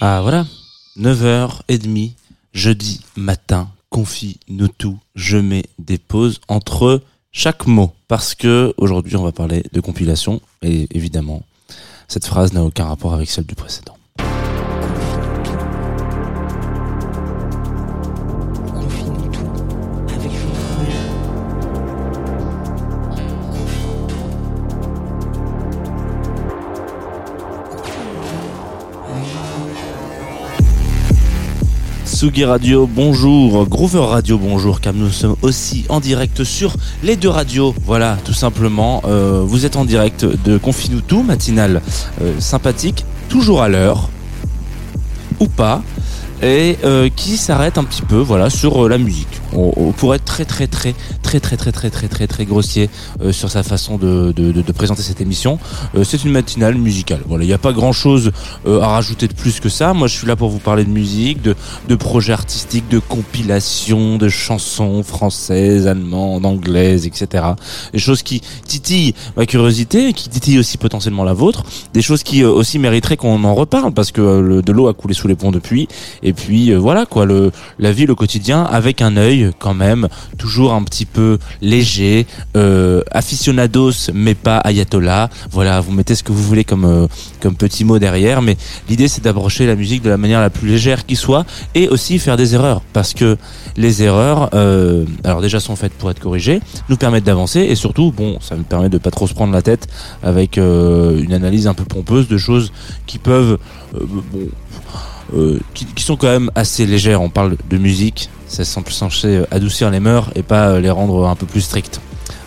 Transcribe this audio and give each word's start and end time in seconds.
Ah 0.00 0.20
voilà, 0.22 0.46
9h30, 0.96 2.12
jeudi 2.52 3.00
matin, 3.16 3.68
confie-nous 3.90 4.68
tout, 4.68 4.98
je 5.14 5.36
mets 5.36 5.64
des 5.78 5.98
pauses 5.98 6.40
entre 6.48 7.02
chaque 7.32 7.66
mot, 7.66 7.92
parce 8.08 8.34
que 8.34 8.72
aujourd'hui 8.76 9.16
on 9.16 9.24
va 9.24 9.32
parler 9.32 9.64
de 9.72 9.80
compilation, 9.80 10.40
et 10.62 10.86
évidemment, 10.92 11.42
cette 12.08 12.26
phrase 12.26 12.52
n'a 12.52 12.62
aucun 12.62 12.86
rapport 12.86 13.14
avec 13.14 13.30
celle 13.30 13.46
du 13.46 13.54
précédent. 13.54 13.96
Sugi 32.20 32.44
Radio, 32.44 32.86
bonjour. 32.86 33.66
Groover 33.66 34.04
Radio, 34.04 34.36
bonjour, 34.36 34.82
car 34.82 34.92
nous 34.92 35.08
sommes 35.08 35.36
aussi 35.40 35.86
en 35.88 36.00
direct 36.00 36.44
sur 36.44 36.74
les 37.02 37.16
deux 37.16 37.30
radios. 37.30 37.74
Voilà, 37.86 38.18
tout 38.22 38.34
simplement. 38.34 39.00
Euh, 39.06 39.42
vous 39.42 39.64
êtes 39.64 39.76
en 39.76 39.86
direct 39.86 40.26
de 40.26 40.58
Confine-nous 40.58 41.00
tout, 41.00 41.22
matinale 41.22 41.80
euh, 42.20 42.38
sympathique, 42.38 43.06
toujours 43.30 43.62
à 43.62 43.70
l'heure, 43.70 44.10
ou 45.38 45.46
pas, 45.46 45.82
et 46.42 46.76
euh, 46.84 47.08
qui 47.08 47.38
s'arrête 47.38 47.78
un 47.78 47.84
petit 47.84 48.02
peu, 48.02 48.18
voilà, 48.18 48.50
sur 48.50 48.86
la 48.86 48.98
musique. 48.98 49.39
On, 49.52 49.92
pourrait 49.92 50.16
être 50.16 50.24
très 50.24 50.44
très 50.44 50.66
très 50.66 50.94
très 51.22 51.40
très 51.40 51.56
très 51.56 51.72
très 51.72 51.90
très 51.90 52.08
très 52.08 52.26
très 52.26 52.44
grossier 52.44 52.88
euh, 53.20 53.32
sur 53.32 53.50
sa 53.50 53.62
façon 53.62 53.98
de, 53.98 54.32
de, 54.32 54.72
présenter 54.72 55.02
cette 55.02 55.20
émission. 55.20 55.58
Euh, 55.94 56.04
c'est 56.04 56.24
une 56.24 56.32
matinale 56.32 56.76
musicale. 56.76 57.20
Voilà, 57.26 57.44
il 57.44 57.48
n'y 57.48 57.52
a 57.52 57.58
pas 57.58 57.72
grand 57.72 57.92
chose 57.92 58.32
à 58.66 58.86
rajouter 58.86 59.28
de 59.28 59.34
plus 59.34 59.60
que 59.60 59.68
ça. 59.68 59.92
Moi, 59.92 60.08
je 60.08 60.16
suis 60.16 60.26
là 60.26 60.36
pour 60.36 60.48
vous 60.48 60.58
parler 60.58 60.84
de 60.84 60.90
musique, 60.90 61.42
de, 61.42 61.54
de 61.88 61.94
projets 61.96 62.32
artistiques, 62.32 62.88
de 62.88 62.98
compilations, 62.98 64.16
de 64.16 64.28
chansons 64.28 65.02
françaises, 65.02 65.86
allemandes, 65.86 66.46
anglaises, 66.46 67.06
etc. 67.06 67.44
Des 67.92 67.98
choses 67.98 68.22
qui 68.22 68.40
titillent 68.66 69.14
ma 69.36 69.46
curiosité, 69.46 70.12
qui 70.12 70.28
titillent 70.28 70.58
aussi 70.58 70.78
potentiellement 70.78 71.24
la 71.24 71.32
vôtre. 71.32 71.64
Des 71.92 72.02
choses 72.02 72.22
qui 72.22 72.42
euh, 72.42 72.50
aussi 72.50 72.78
mériteraient 72.78 73.16
qu'on 73.16 73.44
en 73.44 73.54
reparle 73.54 73.92
parce 73.92 74.12
que 74.12 74.20
euh, 74.20 74.40
le, 74.40 74.62
de 74.62 74.72
l'eau 74.72 74.88
a 74.88 74.94
coulé 74.94 75.14
sous 75.14 75.28
les 75.28 75.34
ponts 75.34 75.50
depuis. 75.50 75.88
Et 76.22 76.32
puis 76.32 76.72
euh, 76.72 76.78
voilà 76.78 77.06
quoi, 77.06 77.26
le, 77.26 77.52
la 77.78 77.92
vie, 77.92 78.06
le 78.06 78.14
quotidien, 78.14 78.62
avec 78.62 79.02
un 79.02 79.16
œil 79.16 79.39
quand 79.58 79.74
même 79.74 80.08
toujours 80.38 80.72
un 80.72 80.82
petit 80.82 81.06
peu 81.06 81.38
léger, 81.60 82.26
euh, 82.56 83.02
aficionados 83.10 84.10
mais 84.14 84.34
pas 84.34 84.58
ayatollah. 84.58 85.30
Voilà, 85.50 85.80
vous 85.80 85.92
mettez 85.92 86.14
ce 86.14 86.22
que 86.22 86.32
vous 86.32 86.42
voulez 86.42 86.64
comme 86.64 86.84
euh, 86.84 87.06
petit 87.58 87.84
mot 87.84 87.98
derrière, 87.98 88.42
mais 88.42 88.56
l'idée 88.88 89.08
c'est 89.08 89.22
d'approcher 89.22 89.66
la 89.66 89.74
musique 89.74 90.02
de 90.02 90.10
la 90.10 90.16
manière 90.16 90.40
la 90.40 90.50
plus 90.50 90.68
légère 90.68 91.04
qui 91.04 91.16
soit 91.16 91.44
et 91.74 91.88
aussi 91.88 92.18
faire 92.18 92.36
des 92.36 92.54
erreurs 92.54 92.80
parce 92.92 93.12
que 93.12 93.36
les 93.76 94.02
erreurs, 94.02 94.50
euh, 94.54 95.04
alors 95.24 95.40
déjà 95.40 95.60
sont 95.60 95.76
faites 95.76 95.92
pour 95.92 96.10
être 96.10 96.20
corrigées, 96.20 96.60
nous 96.88 96.96
permettent 96.96 97.24
d'avancer 97.24 97.60
et 97.60 97.74
surtout, 97.74 98.12
bon, 98.12 98.38
ça 98.40 98.56
me 98.56 98.62
permet 98.62 98.88
de 98.88 98.98
pas 98.98 99.10
trop 99.10 99.26
se 99.26 99.34
prendre 99.34 99.52
la 99.52 99.62
tête 99.62 99.88
avec 100.22 100.56
une 100.56 101.32
analyse 101.32 101.66
un 101.66 101.74
peu 101.74 101.84
pompeuse 101.84 102.28
de 102.28 102.38
choses 102.38 102.72
qui 103.06 103.18
peuvent, 103.18 103.58
bon, 103.92 104.48
qui 105.74 106.02
sont 106.02 106.16
quand 106.16 106.28
même 106.28 106.50
assez 106.54 106.86
légères. 106.86 107.22
On 107.22 107.30
parle 107.30 107.56
de 107.68 107.78
musique, 107.78 108.30
c'est 108.50 108.64
censé 108.64 109.42
adoucir 109.50 109.90
les 109.90 110.00
mœurs 110.00 110.30
et 110.34 110.42
pas 110.42 110.70
euh, 110.70 110.80
les 110.80 110.90
rendre 110.90 111.26
un 111.28 111.36
peu 111.36 111.46
plus 111.46 111.60
strictes. 111.60 112.00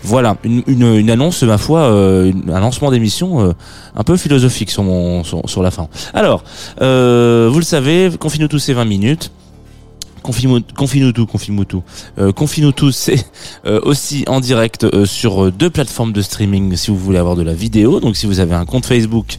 Voilà, 0.03 0.35
une, 0.43 0.63
une, 0.67 1.09
annonce, 1.09 1.43
ma 1.43 1.57
foi, 1.57 1.79
euh, 1.83 2.33
un 2.51 2.59
lancement 2.59 2.91
d'émission 2.91 3.41
euh, 3.41 3.53
un 3.95 4.03
peu 4.03 4.17
philosophique 4.17 4.69
sur, 4.69 4.83
sur, 5.45 5.63
la 5.63 5.71
fin. 5.71 5.87
Alors, 6.13 6.43
euh, 6.81 7.49
vous 7.49 7.59
le 7.59 7.63
savez, 7.63 8.11
confine-nous 8.19 8.49
tous 8.49 8.59
ces 8.59 8.73
20 8.73 8.83
minutes. 8.83 9.31
Confie-nous 10.23 10.61
tout, 11.11 11.25
confie-nous 11.25 11.65
tout. 11.65 11.83
Euh, 12.17 12.31
confie-nous 12.31 12.71
tout, 12.71 12.91
c'est 13.03 13.25
euh, 13.65 13.79
aussi 13.83 14.23
en 14.27 14.39
direct 14.39 14.85
euh, 14.85 15.05
sur 15.05 15.45
euh, 15.45 15.51
deux 15.51 15.69
plateformes 15.69 16.13
de 16.13 16.21
streaming 16.21 16.75
si 16.75 16.91
vous 16.91 16.97
voulez 16.97 17.17
avoir 17.17 17.35
de 17.35 17.43
la 17.43 17.53
vidéo. 17.53 17.99
Donc 17.99 18.15
si 18.15 18.25
vous 18.25 18.39
avez 18.39 18.55
un 18.55 18.65
compte 18.65 18.85
Facebook, 18.85 19.37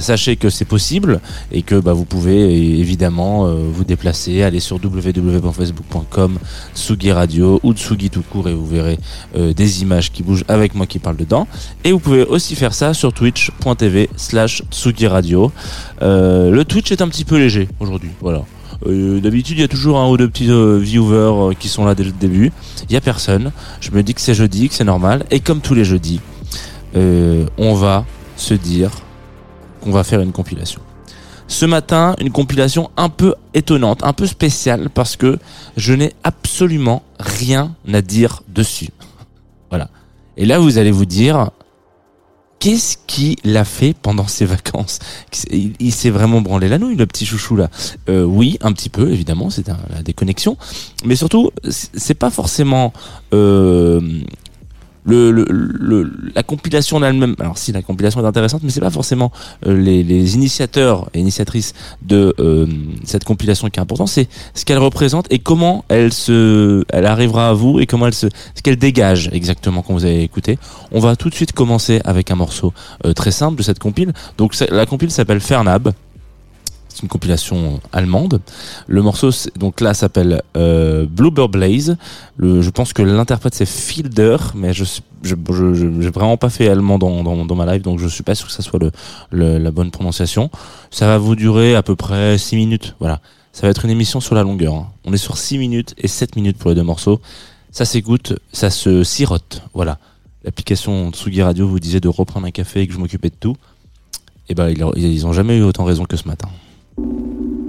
sachez 0.00 0.36
que 0.36 0.50
c'est 0.50 0.64
possible 0.64 1.20
et 1.50 1.62
que 1.62 1.74
bah, 1.74 1.92
vous 1.92 2.04
pouvez 2.04 2.78
évidemment 2.80 3.52
vous 3.54 3.84
déplacer, 3.84 4.42
aller 4.42 4.60
sur 4.60 4.76
www.facebook.com, 4.82 6.38
Sugi 6.74 7.12
Radio 7.12 7.60
ou 7.62 7.72
Tsugi 7.72 8.10
tout 8.10 8.22
court 8.22 8.48
et 8.48 8.54
vous 8.54 8.66
verrez 8.66 8.98
des 9.34 9.82
images 9.82 10.12
qui 10.12 10.22
bougent 10.22 10.44
avec 10.48 10.74
moi 10.74 10.86
qui 10.86 10.98
parle 10.98 11.16
dedans. 11.16 11.46
Et 11.84 11.92
vous 11.92 11.98
pouvez 11.98 12.24
aussi 12.24 12.54
faire 12.54 12.74
ça 12.74 12.94
sur 12.94 13.12
twitch.tv 13.12 14.10
slash 14.16 14.62
Tsugi 14.70 15.06
Radio. 15.06 15.52
Le 16.00 16.62
Twitch 16.62 16.92
est 16.92 17.02
un 17.02 17.08
petit 17.08 17.24
peu 17.24 17.38
léger 17.38 17.68
aujourd'hui, 17.80 18.10
voilà. 18.20 18.44
Euh, 18.86 19.20
D'habitude, 19.20 19.58
il 19.58 19.60
y 19.60 19.64
a 19.64 19.68
toujours 19.68 19.98
un 19.98 20.08
ou 20.08 20.16
deux 20.16 20.28
petits 20.28 20.50
euh, 20.50 20.78
viewers 20.78 21.50
euh, 21.50 21.54
qui 21.54 21.68
sont 21.68 21.84
là 21.84 21.94
dès 21.94 22.04
le 22.04 22.12
début. 22.12 22.52
Il 22.88 22.92
y 22.92 22.96
a 22.96 23.00
personne. 23.00 23.52
Je 23.80 23.90
me 23.90 24.02
dis 24.02 24.14
que 24.14 24.20
c'est 24.20 24.34
jeudi, 24.34 24.68
que 24.68 24.74
c'est 24.74 24.84
normal. 24.84 25.24
Et 25.30 25.40
comme 25.40 25.60
tous 25.60 25.74
les 25.74 25.84
jeudis, 25.84 26.20
on 26.94 27.74
va 27.74 28.04
se 28.36 28.54
dire 28.54 28.90
qu'on 29.80 29.92
va 29.92 30.04
faire 30.04 30.20
une 30.20 30.32
compilation. 30.32 30.80
Ce 31.48 31.66
matin, 31.66 32.14
une 32.20 32.30
compilation 32.30 32.90
un 32.96 33.08
peu 33.08 33.34
étonnante, 33.54 34.04
un 34.04 34.12
peu 34.12 34.26
spéciale, 34.26 34.88
parce 34.92 35.16
que 35.16 35.38
je 35.76 35.92
n'ai 35.92 36.12
absolument 36.22 37.02
rien 37.18 37.74
à 37.92 38.00
dire 38.00 38.42
dessus. 38.48 38.88
Voilà. 39.70 39.88
Et 40.36 40.46
là, 40.46 40.58
vous 40.58 40.78
allez 40.78 40.90
vous 40.90 41.04
dire, 41.04 41.50
qu'est-ce 42.62 42.96
qu'il 43.08 43.56
a 43.56 43.64
fait 43.64 43.92
pendant 43.92 44.28
ses 44.28 44.44
vacances 44.44 45.00
Il, 45.50 45.92
s'est 45.92 46.10
vraiment 46.10 46.40
branlé 46.40 46.68
la 46.68 46.78
nouille, 46.78 46.94
le 46.94 47.06
petit 47.06 47.26
chouchou 47.26 47.56
là. 47.56 47.68
Euh, 48.08 48.22
oui, 48.22 48.56
un 48.60 48.72
petit 48.72 48.88
peu, 48.88 49.10
évidemment, 49.10 49.50
c'est 49.50 49.66
la 49.66 50.02
déconnexion. 50.04 50.56
Mais 51.04 51.16
surtout, 51.16 51.50
c'est 51.68 51.90
c'est 51.94 52.14
pas 52.14 52.30
forcément 52.30 52.92
euh, 53.32 54.00
le, 55.04 55.30
le, 55.30 56.12
la 56.34 56.42
compilation 56.42 56.98
en 56.98 57.02
elle-même. 57.02 57.34
Alors 57.40 57.58
si 57.58 57.72
la 57.72 57.82
compilation 57.82 58.22
est 58.22 58.26
intéressante, 58.26 58.62
mais 58.62 58.70
c'est 58.70 58.80
pas 58.80 58.90
forcément 58.90 59.32
euh, 59.66 59.76
les, 59.76 60.02
les 60.02 60.34
initiateurs 60.34 61.08
et 61.14 61.20
initiatrices 61.20 61.74
de 62.02 62.34
euh, 62.38 62.66
cette 63.04 63.24
compilation 63.24 63.68
qui 63.68 63.78
est 63.78 63.82
important. 63.82 64.06
C'est 64.06 64.28
ce 64.54 64.64
qu'elle 64.64 64.78
représente 64.78 65.26
et 65.30 65.38
comment 65.38 65.84
elle 65.88 66.12
se, 66.12 66.84
elle 66.88 67.06
arrivera 67.06 67.48
à 67.48 67.52
vous 67.52 67.80
et 67.80 67.86
comment 67.86 68.06
elle 68.06 68.14
se, 68.14 68.28
ce 68.54 68.62
qu'elle 68.62 68.76
dégage 68.76 69.28
exactement 69.32 69.82
quand 69.82 69.94
vous 69.94 70.04
avez 70.04 70.22
écouté. 70.22 70.58
On 70.92 71.00
va 71.00 71.16
tout 71.16 71.30
de 71.30 71.34
suite 71.34 71.52
commencer 71.52 72.00
avec 72.04 72.30
un 72.30 72.36
morceau 72.36 72.72
euh, 73.04 73.12
très 73.12 73.30
simple 73.30 73.56
de 73.56 73.62
cette 73.62 73.78
compile. 73.78 74.12
Donc 74.38 74.54
la 74.70 74.86
compile 74.86 75.10
s'appelle 75.10 75.40
Fernab. 75.40 75.92
Une 77.02 77.08
compilation 77.08 77.80
allemande. 77.92 78.40
Le 78.86 79.02
morceau, 79.02 79.30
donc 79.58 79.80
là, 79.80 79.92
s'appelle 79.92 80.42
euh, 80.56 81.04
Bluebird 81.04 81.50
Blaze. 81.50 81.96
Je 82.38 82.70
pense 82.70 82.92
que 82.92 83.02
l'interprète 83.02 83.54
c'est 83.54 83.66
Fielder, 83.66 84.36
mais 84.54 84.72
je 84.72 84.84
suis- 84.84 85.02
je 85.24 85.34
je- 85.50 86.00
j'ai 86.00 86.10
vraiment 86.10 86.36
pas 86.36 86.48
fait 86.48 86.68
allemand 86.68 86.98
dans, 86.98 87.24
dans, 87.44 87.54
ma 87.56 87.66
live, 87.66 87.82
donc 87.82 87.98
je 87.98 88.06
suis 88.06 88.22
pas 88.22 88.34
sûr 88.36 88.46
que 88.46 88.52
ça 88.52 88.62
soit 88.62 88.78
le, 89.30 89.58
la 89.58 89.70
bonne 89.72 89.90
prononciation. 89.90 90.48
Ça 90.92 91.06
va 91.06 91.18
vous 91.18 91.34
durer 91.34 91.74
à 91.74 91.82
peu 91.82 91.96
près 91.96 92.38
6 92.38 92.54
minutes. 92.56 92.94
Voilà. 93.00 93.20
Ça 93.52 93.66
va 93.66 93.70
être 93.70 93.84
une 93.84 93.90
émission 93.90 94.20
sur 94.20 94.34
la 94.34 94.42
longueur. 94.44 94.74
hein. 94.74 94.86
On 95.04 95.12
est 95.12 95.16
sur 95.18 95.36
6 95.36 95.58
minutes 95.58 95.94
et 95.98 96.06
7 96.08 96.36
minutes 96.36 96.56
pour 96.56 96.70
les 96.70 96.76
deux 96.76 96.82
morceaux. 96.84 97.20
Ça 97.72 97.84
s'écoute, 97.84 98.34
ça 98.52 98.70
se 98.70 99.02
sirote. 99.02 99.62
Voilà. 99.74 99.98
L'application 100.44 101.10
Tsugi 101.10 101.42
Radio 101.42 101.66
vous 101.66 101.80
disait 101.80 102.00
de 102.00 102.08
reprendre 102.08 102.46
un 102.46 102.50
café 102.50 102.80
et 102.82 102.86
que 102.86 102.92
je 102.94 102.98
m'occupais 102.98 103.28
de 103.30 103.34
tout. 103.38 103.56
Et 104.48 104.54
ben 104.54 104.68
ils, 104.70 105.04
ils 105.04 105.26
ont 105.26 105.32
jamais 105.32 105.56
eu 105.58 105.62
autant 105.62 105.84
raison 105.84 106.04
que 106.04 106.16
ce 106.16 106.26
matin. 106.28 106.48
thank 106.96 107.22
you 107.22 107.61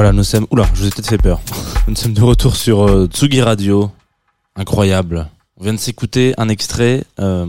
Voilà, 0.00 0.14
nous 0.14 0.24
sommes. 0.24 0.46
Oula, 0.50 0.66
je 0.72 0.80
vous 0.80 0.86
ai 0.86 0.90
peut-être 0.90 1.10
fait 1.10 1.18
peur. 1.18 1.42
Nous 1.86 1.94
sommes 1.94 2.14
de 2.14 2.22
retour 2.22 2.56
sur 2.56 2.88
euh, 2.88 3.06
Tsugi 3.06 3.42
Radio. 3.42 3.90
Incroyable. 4.56 5.28
On 5.58 5.64
vient 5.64 5.74
de 5.74 5.78
s'écouter 5.78 6.32
un 6.38 6.48
extrait 6.48 7.04
euh, 7.18 7.44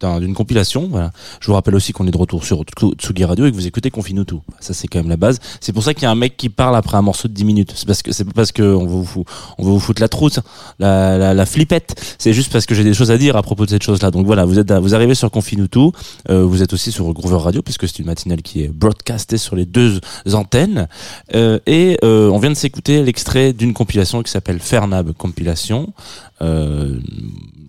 d'un- 0.00 0.20
d'une 0.20 0.34
compilation. 0.34 0.88
Voilà. 0.90 1.10
Je 1.40 1.46
vous 1.46 1.54
rappelle 1.54 1.74
aussi 1.74 1.92
qu'on 1.92 2.06
est 2.06 2.10
de 2.10 2.16
retour 2.16 2.44
sur 2.44 2.62
Tsu- 2.62 2.94
Tsugi 2.98 3.24
Radio 3.24 3.46
et 3.46 3.50
que 3.50 3.56
vous 3.56 3.66
écoutez 3.66 3.90
Confine 3.90 4.24
tout. 4.24 4.42
Ça, 4.60 4.74
c'est 4.74 4.88
quand 4.88 4.98
même 4.98 5.08
la 5.08 5.16
base. 5.16 5.38
C'est 5.60 5.72
pour 5.72 5.82
ça 5.82 5.94
qu'il 5.94 6.04
y 6.04 6.06
a 6.06 6.10
un 6.10 6.14
mec 6.14 6.36
qui 6.36 6.48
parle 6.48 6.76
après 6.76 6.96
un 6.96 7.02
morceau 7.02 7.28
de 7.28 7.32
10 7.34 7.44
minutes. 7.44 7.72
C'est 7.76 7.86
parce 7.86 8.02
que 8.02 8.12
c'est 8.12 8.24
pas 8.24 8.32
parce 8.34 8.52
que 8.52 8.62
on 8.62 8.86
veut 8.86 9.02
vous 9.02 9.24
on 9.58 9.64
vous 9.64 9.78
foutre 9.80 10.00
la 10.02 10.08
trousse, 10.08 10.40
la, 10.78 11.18
la, 11.18 11.34
la 11.34 11.46
flippette. 11.46 11.94
C'est 12.18 12.32
juste 12.32 12.52
parce 12.52 12.66
que 12.66 12.74
j'ai 12.74 12.84
des 12.84 12.94
choses 12.94 13.10
à 13.10 13.18
dire 13.18 13.36
à 13.36 13.42
propos 13.42 13.64
de 13.64 13.70
cette 13.70 13.82
chose-là. 13.82 14.10
Donc 14.10 14.26
voilà, 14.26 14.44
vous 14.44 14.58
êtes, 14.58 14.72
vous 14.72 14.94
arrivez 14.94 15.14
sur 15.14 15.30
Confine 15.30 15.68
tout. 15.68 15.92
Euh, 16.30 16.44
vous 16.44 16.62
êtes 16.62 16.72
aussi 16.72 16.92
sur 16.92 17.12
Groover 17.12 17.38
Radio 17.42 17.62
puisque 17.62 17.86
c'est 17.88 17.98
une 17.98 18.06
matinale 18.06 18.42
qui 18.42 18.62
est 18.62 18.68
broadcastée 18.68 19.38
sur 19.38 19.56
les 19.56 19.66
deux 19.66 20.00
antennes. 20.32 20.88
Euh, 21.34 21.58
et 21.66 21.98
euh, 22.04 22.28
on 22.30 22.38
vient 22.38 22.50
de 22.50 22.54
s'écouter 22.56 23.02
l'extrait 23.02 23.52
d'une 23.52 23.74
compilation 23.74 24.22
qui 24.22 24.30
s'appelle 24.30 24.60
Fernab 24.60 25.12
Compilation. 25.12 25.92
Euh, 26.42 26.98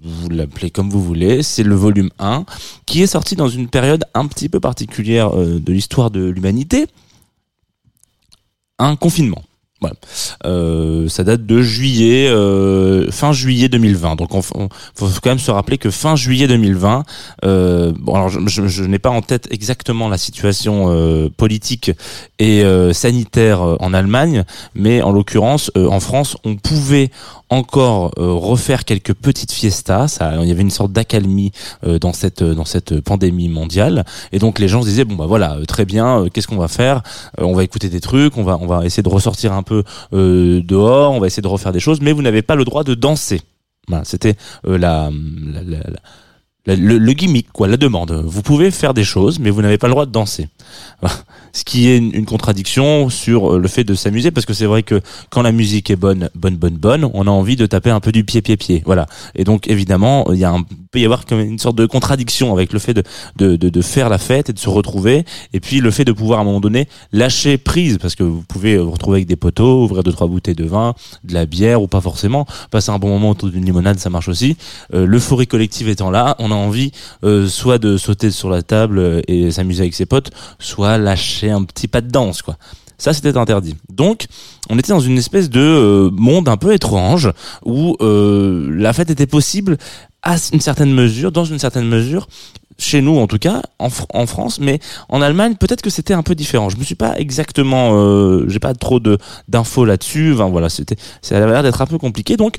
vous 0.03 0.29
l'appelez 0.29 0.69
comme 0.69 0.89
vous 0.89 1.03
voulez. 1.03 1.43
C'est 1.43 1.63
le 1.63 1.75
volume 1.75 2.09
1 2.19 2.45
qui 2.85 3.01
est 3.01 3.07
sorti 3.07 3.35
dans 3.35 3.49
une 3.49 3.67
période 3.67 4.05
un 4.13 4.27
petit 4.27 4.49
peu 4.49 4.59
particulière 4.59 5.37
euh, 5.37 5.59
de 5.59 5.73
l'histoire 5.73 6.11
de 6.11 6.25
l'humanité. 6.25 6.87
Un 8.77 8.95
confinement. 8.95 9.43
Voilà. 9.81 9.95
Euh, 10.45 11.07
ça 11.07 11.23
date 11.23 11.45
de 11.45 11.61
juillet, 11.61 12.29
fin 13.11 13.31
juillet 13.31 13.69
2020. 13.69 14.17
Donc, 14.17 14.35
on, 14.35 14.41
faut 14.41 14.67
quand 15.21 15.29
même 15.29 15.39
se 15.39 15.51
rappeler 15.51 15.77
que 15.77 15.89
fin 15.89 16.17
juillet 16.17 16.47
2020. 16.47 17.05
Euh, 17.45 17.93
bon, 17.97 18.13
alors 18.15 18.27
je, 18.27 18.83
n'ai 18.83 18.99
pas 18.99 19.09
en 19.09 19.21
tête 19.21 19.47
exactement 19.51 20.09
la 20.09 20.17
situation 20.17 21.29
politique 21.37 21.91
et 22.39 22.63
sanitaire 22.91 23.61
en 23.61 23.93
Allemagne, 23.93 24.43
mais 24.75 25.01
en 25.01 25.13
l'occurrence, 25.13 25.71
en 25.75 26.01
France, 26.01 26.35
on 26.43 26.57
pouvait 26.57 27.09
encore 27.49 28.11
euh, 28.17 28.31
refaire 28.33 28.85
quelques 28.85 29.13
petites 29.13 29.51
fiestas. 29.51 30.07
Ça, 30.07 30.35
il 30.41 30.47
y 30.47 30.51
avait 30.51 30.61
une 30.61 30.69
sorte 30.69 30.91
d'accalmie 30.91 31.51
euh, 31.85 31.99
dans 31.99 32.13
cette 32.13 32.43
dans 32.43 32.65
cette 32.65 33.01
pandémie 33.01 33.49
mondiale, 33.49 34.05
et 34.31 34.39
donc 34.39 34.59
les 34.59 34.67
gens 34.67 34.81
se 34.81 34.87
disaient 34.87 35.05
bon 35.05 35.15
bah 35.15 35.25
voilà, 35.27 35.55
euh, 35.55 35.65
très 35.65 35.85
bien, 35.85 36.21
euh, 36.21 36.29
qu'est-ce 36.31 36.47
qu'on 36.47 36.57
va 36.57 36.67
faire? 36.67 37.01
Euh, 37.39 37.43
On 37.43 37.55
va 37.55 37.63
écouter 37.63 37.89
des 37.89 38.01
trucs, 38.01 38.37
on 38.37 38.43
va 38.43 38.57
on 38.61 38.67
va 38.67 38.85
essayer 38.85 39.03
de 39.03 39.09
ressortir 39.09 39.53
un 39.53 39.63
peu 39.63 39.83
euh, 40.13 40.61
dehors, 40.63 41.11
on 41.11 41.19
va 41.19 41.27
essayer 41.27 41.41
de 41.41 41.47
refaire 41.47 41.71
des 41.71 41.79
choses, 41.79 41.99
mais 42.01 42.11
vous 42.11 42.21
n'avez 42.21 42.41
pas 42.41 42.55
le 42.55 42.65
droit 42.65 42.83
de 42.83 42.93
danser. 42.93 43.41
Voilà, 43.87 44.05
c'était 44.05 44.35
la- 44.63 44.77
la- 44.77 45.63
la- 45.63 45.77
la- 45.77 45.99
le, 46.65 46.97
le 46.97 47.13
gimmick, 47.13 47.51
quoi, 47.51 47.67
la 47.67 47.77
demande. 47.77 48.11
Vous 48.25 48.41
pouvez 48.41 48.71
faire 48.71 48.93
des 48.93 49.03
choses, 49.03 49.39
mais 49.39 49.49
vous 49.49 49.61
n'avez 49.61 49.77
pas 49.77 49.87
le 49.87 49.93
droit 49.93 50.05
de 50.05 50.11
danser. 50.11 50.47
Ce 51.51 51.63
qui 51.63 51.89
est 51.89 51.97
une, 51.97 52.25
contradiction 52.25 53.09
sur 53.09 53.55
euh, 53.55 53.59
le 53.59 53.67
fait 53.67 53.83
de 53.83 53.95
s'amuser, 53.95 54.29
parce 54.29 54.45
que 54.45 54.53
c'est 54.53 54.67
vrai 54.67 54.83
que 54.83 55.01
quand 55.31 55.41
la 55.41 55.51
musique 55.51 55.89
est 55.89 55.95
bonne, 55.95 56.29
bonne, 56.35 56.57
bonne, 56.57 56.77
bonne, 56.77 57.09
on 57.13 57.25
a 57.25 57.31
envie 57.31 57.55
de 57.55 57.65
taper 57.65 57.89
un 57.89 57.99
peu 57.99 58.11
du 58.11 58.23
pied, 58.23 58.41
pied, 58.41 58.55
pied. 58.55 58.83
Voilà. 58.85 59.07
Et 59.33 59.45
donc 59.45 59.67
évidemment, 59.67 60.31
il 60.31 60.39
y 60.39 60.43
a 60.43 60.51
un, 60.51 60.61
peut 60.91 60.99
y 60.99 61.05
avoir 61.05 61.25
comme 61.25 61.39
une 61.39 61.57
sorte 61.57 61.75
de 61.75 61.87
contradiction 61.87 62.53
avec 62.53 62.71
le 62.71 62.79
fait 62.79 62.93
de, 62.93 63.03
de, 63.37 63.55
de, 63.55 63.69
de 63.69 63.81
faire 63.81 64.09
la 64.09 64.19
fête 64.19 64.49
et 64.49 64.53
de 64.53 64.59
se 64.59 64.69
retrouver, 64.69 65.25
et 65.53 65.59
puis 65.59 65.79
le 65.79 65.89
fait 65.89 66.05
de 66.05 66.11
pouvoir 66.11 66.39
à 66.39 66.41
un 66.43 66.45
moment 66.45 66.59
donné 66.59 66.87
lâcher 67.11 67.57
prise, 67.57 67.97
parce 67.97 68.13
que 68.13 68.23
vous 68.23 68.43
pouvez 68.47 68.77
vous 68.77 68.91
retrouver 68.91 69.17
avec 69.17 69.27
des 69.27 69.35
poteaux, 69.35 69.85
ouvrir 69.85 70.03
deux 70.03 70.11
trois 70.11 70.27
bouteilles 70.27 70.55
de 70.55 70.65
vin, 70.65 70.93
de 71.23 71.33
la 71.33 71.47
bière 71.47 71.81
ou 71.81 71.87
pas 71.87 72.01
forcément, 72.01 72.45
passer 72.69 72.91
un 72.91 72.99
bon 72.99 73.09
moment 73.09 73.31
autour 73.31 73.49
d'une 73.49 73.65
limonade, 73.65 73.97
ça 73.97 74.11
marche 74.11 74.27
aussi. 74.27 74.55
Euh, 74.93 75.07
L'euphorie 75.07 75.47
collective 75.47 75.89
étant 75.89 76.11
là, 76.11 76.35
a 76.51 76.55
envie 76.55 76.91
euh, 77.23 77.47
soit 77.47 77.77
de 77.77 77.97
sauter 77.97 78.31
sur 78.31 78.49
la 78.49 78.61
table 78.61 78.99
euh, 78.99 79.21
et 79.27 79.51
s'amuser 79.51 79.81
avec 79.81 79.93
ses 79.93 80.05
potes, 80.05 80.31
soit 80.59 80.97
lâcher 80.97 81.51
un 81.51 81.63
petit 81.63 81.87
pas 81.87 82.01
de 82.01 82.09
danse, 82.09 82.41
quoi. 82.41 82.57
Ça, 82.97 83.13
c'était 83.13 83.37
interdit. 83.37 83.77
Donc, 83.87 84.25
on 84.69 84.77
était 84.77 84.91
dans 84.91 84.99
une 84.99 85.17
espèce 85.17 85.49
de 85.49 85.61
euh, 85.61 86.09
monde 86.11 86.49
un 86.49 86.57
peu 86.57 86.73
étrange 86.73 87.31
où 87.63 87.95
la 88.01 88.91
fête 88.91 89.09
était 89.09 89.27
possible 89.27 89.77
à 90.21 90.35
une 90.51 90.59
certaine 90.59 90.93
mesure, 90.93 91.31
dans 91.31 91.45
une 91.45 91.59
certaine 91.59 91.87
mesure, 91.87 92.27
chez 92.79 93.01
nous 93.01 93.19
en 93.19 93.27
tout 93.27 93.37
cas, 93.37 93.61
en, 93.77 93.89
en 94.13 94.25
France, 94.25 94.59
mais 94.59 94.79
en 95.09 95.21
Allemagne, 95.21 95.55
peut-être 95.55 95.83
que 95.83 95.91
c'était 95.91 96.15
un 96.15 96.23
peu 96.23 96.33
différent. 96.33 96.69
Je 96.69 96.77
me 96.77 96.83
suis 96.83 96.95
pas 96.95 97.19
exactement, 97.19 97.91
euh, 97.93 98.45
j'ai 98.47 98.59
pas 98.59 98.73
trop 98.73 98.99
de 98.99 99.19
d'infos 99.47 99.85
là-dessus. 99.85 100.33
Enfin 100.33 100.49
voilà, 100.49 100.69
c'était, 100.69 100.95
ça 101.21 101.37
avait 101.37 101.51
l'air 101.51 101.61
d'être 101.61 101.81
un 101.81 101.85
peu 101.85 101.97
compliqué. 101.99 102.37
Donc, 102.37 102.55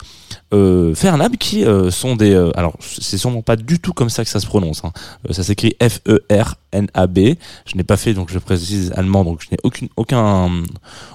euh, 0.52 0.94
Fernab 0.94 1.36
qui 1.36 1.64
euh, 1.64 1.90
sont 1.90 2.14
des, 2.14 2.32
euh, 2.34 2.50
alors 2.56 2.74
c'est 2.80 3.18
sûrement 3.18 3.42
pas 3.42 3.56
du 3.56 3.80
tout 3.80 3.92
comme 3.92 4.10
ça 4.10 4.22
que 4.22 4.30
ça 4.30 4.38
se 4.38 4.46
prononce. 4.46 4.84
hein. 4.84 4.92
Euh, 5.28 5.32
ça 5.32 5.42
s'écrit 5.42 5.74
F 5.82 6.00
E 6.06 6.20
R 6.30 6.56
N 6.72 6.86
A 6.94 7.06
B. 7.06 7.34
Je 7.66 7.76
n'ai 7.76 7.84
pas 7.84 7.96
fait 7.96 8.14
donc 8.14 8.30
je 8.30 8.38
précise 8.38 8.92
allemand, 8.96 9.24
donc 9.24 9.42
je 9.42 9.48
n'ai 9.50 9.58
aucune 9.64 9.88
aucun 9.96 10.50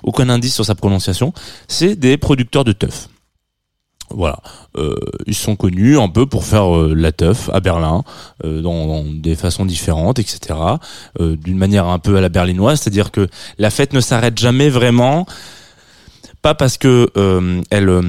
aucun 0.04 0.30
indice 0.30 0.56
sur 0.56 0.66
sa 0.66 0.76
prononciation. 0.76 1.34
C'est 1.68 1.96
des 1.96 2.18
producteurs 2.18 2.64
de 2.64 2.72
teuf. 2.72 3.08
Voilà, 4.12 4.38
Euh, 4.78 4.94
ils 5.26 5.36
sont 5.36 5.56
connus 5.56 5.98
un 5.98 6.10
peu 6.10 6.26
pour 6.26 6.44
faire 6.44 6.76
euh, 6.76 6.94
la 6.96 7.12
teuf 7.12 7.50
à 7.54 7.60
Berlin, 7.60 8.04
euh, 8.44 8.62
dans, 8.62 8.88
dans 8.88 9.04
des 9.04 9.36
façons 9.36 9.66
différentes, 9.66 10.20
etc. 10.20 10.60
Euh, 11.20 11.36
D'une 11.38 11.58
manière 11.58 11.88
un 11.88 12.00
peu 12.00 12.16
à 12.18 12.22
la 12.22 12.30
berlinoise, 12.30 12.82
c'est-à-dire 12.82 13.12
que 13.12 13.28
la 13.58 13.70
fête 13.70 13.94
ne 13.94 14.02
s'arrête 14.02 14.38
jamais 14.38 14.70
vraiment. 14.70 15.26
Pas 16.42 16.54
parce 16.54 16.78
que 16.78 17.10
euh, 17.18 17.62
elle, 17.72 17.90
euh, 17.90 18.04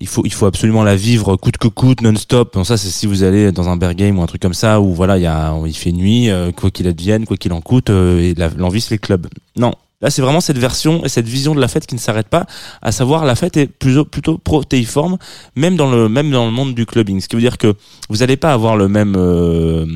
il 0.00 0.06
faut 0.06 0.22
il 0.24 0.32
faut 0.32 0.46
absolument 0.46 0.84
la 0.84 0.94
vivre 0.94 1.34
coûte 1.36 1.56
que 1.56 1.66
coûte 1.66 2.00
non-stop. 2.00 2.54
Bon, 2.54 2.62
ça 2.62 2.76
c'est 2.76 2.88
si 2.88 3.06
vous 3.06 3.24
allez 3.24 3.50
dans 3.50 3.68
un 3.68 3.76
Bergame 3.76 4.18
ou 4.18 4.22
un 4.22 4.26
truc 4.26 4.40
comme 4.40 4.54
ça 4.54 4.80
où 4.80 4.94
voilà 4.94 5.16
il 5.18 5.22
y 5.22 5.26
a 5.26 5.52
il 5.66 5.74
fait 5.76 5.90
nuit 5.90 6.30
quoi 6.56 6.70
qu'il 6.70 6.86
advienne 6.86 7.26
quoi 7.26 7.36
qu'il 7.36 7.52
en 7.52 7.60
coûte 7.60 7.90
et 7.90 8.34
l'envie 8.56 8.80
c'est 8.80 8.94
les 8.94 8.98
clubs. 8.98 9.26
Non, 9.56 9.72
là 10.00 10.10
c'est 10.10 10.22
vraiment 10.22 10.40
cette 10.40 10.58
version 10.58 11.04
et 11.04 11.08
cette 11.08 11.26
vision 11.26 11.54
de 11.54 11.60
la 11.60 11.68
fête 11.68 11.86
qui 11.86 11.94
ne 11.94 12.00
s'arrête 12.00 12.28
pas. 12.28 12.46
À 12.82 12.92
savoir 12.92 13.24
la 13.24 13.34
fête 13.34 13.56
est 13.56 13.66
plutôt 13.66 14.38
protéiforme 14.38 15.18
même 15.54 15.76
dans 15.76 15.90
le 15.90 16.08
même 16.08 16.30
dans 16.30 16.46
le 16.46 16.52
monde 16.52 16.74
du 16.74 16.86
clubbing. 16.86 17.20
Ce 17.20 17.28
qui 17.28 17.36
veut 17.36 17.42
dire 17.42 17.58
que 17.58 17.74
vous 18.08 18.22
allez 18.22 18.36
pas 18.36 18.52
avoir 18.52 18.76
le 18.76 18.88
même 18.88 19.14
euh, 19.16 19.86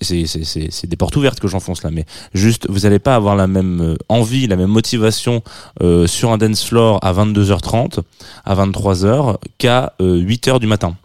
c'est 0.00 0.86
des 0.86 0.96
portes 0.96 1.16
ouvertes 1.16 1.40
que 1.40 1.48
j'enfonce 1.48 1.82
là 1.82 1.90
mais 1.90 2.04
juste 2.34 2.66
vous 2.68 2.86
allez 2.86 2.98
pas 2.98 3.14
avoir 3.14 3.36
la 3.36 3.46
même 3.46 3.80
euh, 3.80 3.96
envie, 4.08 4.46
la 4.46 4.56
même 4.56 4.70
motivation 4.70 5.42
euh, 5.82 6.06
sur 6.06 6.30
un 6.32 6.38
dance 6.38 6.64
floor 6.64 6.98
à 7.02 7.12
22h30, 7.12 8.00
à 8.44 8.54
23h 8.54 9.36
qu'à 9.58 9.94
euh, 10.00 10.20
8h 10.20 10.58
du 10.58 10.66
matin 10.66 10.96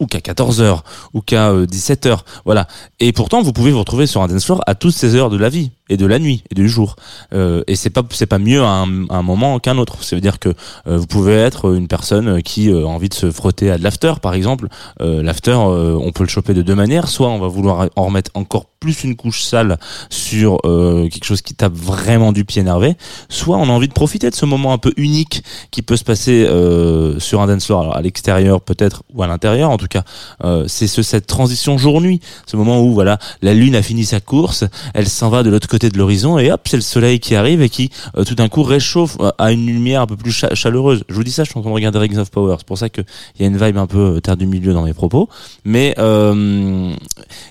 ou 0.00 0.06
qu'à 0.06 0.18
14h 0.18 0.80
ou 1.14 1.20
qu'à 1.20 1.50
euh, 1.50 1.66
17h 1.66 2.18
voilà 2.44 2.66
et 3.00 3.12
pourtant 3.12 3.42
vous 3.42 3.52
pouvez 3.52 3.70
vous 3.70 3.80
retrouver 3.80 4.06
sur 4.06 4.22
un 4.22 4.28
dance 4.28 4.44
floor 4.44 4.62
à 4.66 4.74
toutes 4.74 4.94
ces 4.94 5.14
heures 5.14 5.30
de 5.30 5.36
la 5.36 5.48
vie 5.48 5.70
et 5.88 5.96
de 5.96 6.06
la 6.06 6.18
nuit 6.18 6.44
et 6.50 6.54
du 6.54 6.68
jour. 6.68 6.96
Euh, 7.32 7.62
et 7.66 7.76
c'est 7.76 7.90
pas 7.90 8.02
c'est 8.10 8.26
pas 8.26 8.38
mieux 8.38 8.62
à 8.62 8.68
un, 8.68 9.06
à 9.08 9.16
un 9.16 9.22
moment 9.22 9.58
qu'un 9.58 9.78
autre. 9.78 10.02
Ça 10.02 10.16
veut 10.16 10.22
dire 10.22 10.38
que 10.38 10.50
euh, 10.86 10.96
vous 10.96 11.06
pouvez 11.06 11.34
être 11.34 11.74
une 11.74 11.88
personne 11.88 12.42
qui 12.42 12.70
euh, 12.70 12.84
a 12.84 12.88
envie 12.88 13.08
de 13.08 13.14
se 13.14 13.30
frotter 13.30 13.70
à 13.70 13.78
de 13.78 13.82
l'after 13.82 14.14
par 14.20 14.34
exemple. 14.34 14.68
Euh, 15.00 15.22
l'after 15.22 15.52
euh, 15.52 15.98
on 16.00 16.12
peut 16.12 16.24
le 16.24 16.28
choper 16.28 16.54
de 16.54 16.62
deux 16.62 16.74
manières. 16.74 17.08
Soit 17.08 17.28
on 17.28 17.38
va 17.38 17.48
vouloir 17.48 17.88
en 17.96 18.04
remettre 18.06 18.30
encore 18.34 18.66
plus 18.80 19.04
une 19.04 19.16
couche 19.16 19.42
sale 19.42 19.78
sur 20.08 20.58
euh, 20.64 21.08
quelque 21.08 21.24
chose 21.24 21.42
qui 21.42 21.54
tape 21.54 21.74
vraiment 21.74 22.32
du 22.32 22.44
pied 22.44 22.60
énervé. 22.60 22.96
Soit 23.28 23.56
on 23.56 23.64
a 23.64 23.72
envie 23.72 23.88
de 23.88 23.92
profiter 23.92 24.30
de 24.30 24.34
ce 24.34 24.46
moment 24.46 24.72
un 24.72 24.78
peu 24.78 24.92
unique 24.96 25.42
qui 25.70 25.82
peut 25.82 25.96
se 25.96 26.04
passer 26.04 26.46
euh, 26.46 27.18
sur 27.18 27.40
un 27.40 27.46
dance 27.46 27.66
floor. 27.66 27.82
Alors 27.82 27.96
à 27.96 28.02
l'extérieur 28.02 28.60
peut-être 28.60 29.02
ou 29.14 29.22
à 29.22 29.26
l'intérieur 29.26 29.70
en 29.70 29.76
tout 29.76 29.88
cas. 29.88 30.04
Euh, 30.44 30.64
c'est 30.68 30.86
ce, 30.86 31.02
cette 31.02 31.26
transition 31.26 31.78
jour-nuit. 31.78 32.20
Ce 32.46 32.56
moment 32.56 32.80
où 32.80 32.92
voilà 32.92 33.18
la 33.42 33.54
lune 33.54 33.74
a 33.74 33.82
fini 33.82 34.04
sa 34.04 34.20
course 34.20 34.64
elle 34.94 35.08
s'en 35.08 35.28
va 35.28 35.42
de 35.42 35.50
l'autre 35.50 35.68
côté 35.68 35.77
de 35.78 35.96
l'horizon 35.96 36.38
et 36.38 36.50
hop 36.50 36.62
c'est 36.66 36.76
le 36.76 36.82
soleil 36.82 37.20
qui 37.20 37.36
arrive 37.36 37.62
et 37.62 37.68
qui 37.68 37.90
euh, 38.16 38.24
tout 38.24 38.34
d'un 38.34 38.48
coup 38.48 38.62
réchauffe 38.62 39.16
euh, 39.20 39.30
à 39.38 39.52
une 39.52 39.66
lumière 39.66 40.02
un 40.02 40.06
peu 40.06 40.16
plus 40.16 40.32
cha- 40.32 40.54
chaleureuse 40.54 41.04
je 41.08 41.14
vous 41.14 41.22
dis 41.24 41.30
ça 41.30 41.44
je 41.44 41.50
suis 41.50 41.58
en 41.58 41.62
train 41.62 41.70
de 41.70 41.74
regarder 41.74 41.98
Rings 41.98 42.18
of 42.18 42.30
Power 42.30 42.56
c'est 42.58 42.66
pour 42.66 42.76
ça 42.76 42.88
que 42.88 43.00
il 43.38 43.42
y 43.42 43.44
a 43.44 43.48
une 43.48 43.56
vibe 43.56 43.78
un 43.78 43.86
peu 43.86 44.16
euh, 44.16 44.20
terre 44.20 44.36
du 44.36 44.46
milieu 44.46 44.72
dans 44.72 44.82
mes 44.82 44.94
propos 44.94 45.28
mais 45.64 45.94
il 45.98 46.96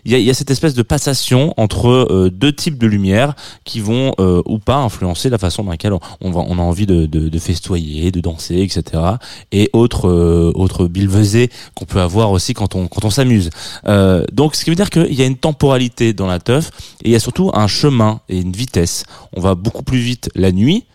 y, 0.05 0.29
a, 0.29 0.33
cette 0.33 0.51
espèce 0.51 0.73
de 0.73 0.81
passation 0.81 1.53
entre 1.57 2.29
deux 2.29 2.51
types 2.53 2.77
de 2.77 2.87
lumière 2.87 3.33
qui 3.63 3.79
vont 3.79 4.13
ou 4.17 4.59
pas 4.59 4.77
influencer 4.77 5.29
la 5.29 5.37
façon 5.37 5.63
dans 5.63 5.71
laquelle 5.71 5.93
on, 5.93 5.99
on 6.21 6.59
a 6.59 6.61
envie 6.61 6.85
de, 6.85 7.39
festoyer, 7.39 8.11
de 8.11 8.19
danser, 8.19 8.61
etc. 8.61 9.03
Et 9.51 9.69
autres 9.73 10.09
autres 10.55 10.87
bilvesées 10.87 11.49
qu'on 11.75 11.85
peut 11.85 12.01
avoir 12.01 12.31
aussi 12.31 12.53
quand 12.53 12.75
on 12.75 12.87
quand 12.87 13.05
on 13.05 13.09
s'amuse. 13.09 13.49
Donc, 14.31 14.55
ce 14.55 14.63
qui 14.63 14.69
veut 14.69 14.75
dire 14.75 14.89
qu'il 14.89 15.13
y 15.13 15.21
a 15.21 15.25
une 15.25 15.37
temporalité 15.37 16.13
dans 16.13 16.27
la 16.27 16.39
teuf 16.39 16.69
et 17.03 17.09
il 17.09 17.11
y 17.11 17.15
a 17.15 17.19
surtout 17.19 17.51
un 17.53 17.67
chemin 17.67 18.16
et 18.29 18.39
une 18.39 18.51
vitesse. 18.51 19.05
On 19.33 19.41
va 19.41 19.55
beaucoup 19.55 19.83
plus 19.83 19.99
vite 19.99 20.29
la 20.35 20.51
nuit. 20.51 20.85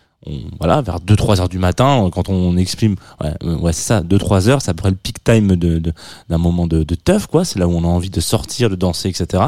Vers 0.61 1.01
2-3 1.01 1.41
heures 1.41 1.49
du 1.49 1.59
matin, 1.59 2.09
quand 2.13 2.29
on 2.29 2.55
exprime, 2.55 2.95
euh, 3.23 3.33
c'est 3.73 3.73
ça, 3.73 4.01
2-3 4.01 4.47
heures, 4.47 4.61
c'est 4.61 4.71
après 4.71 4.89
le 4.89 4.95
peak 4.95 5.21
time 5.21 5.57
d'un 5.57 6.37
moment 6.37 6.65
de, 6.65 6.83
de. 6.83 6.95
C'est 7.43 7.59
là 7.59 7.67
où 7.67 7.71
on 7.71 7.83
a 7.83 7.87
envie 7.87 8.09
de 8.09 8.21
sortir, 8.21 8.69
de 8.69 8.75
danser, 8.75 9.09
etc. 9.09 9.43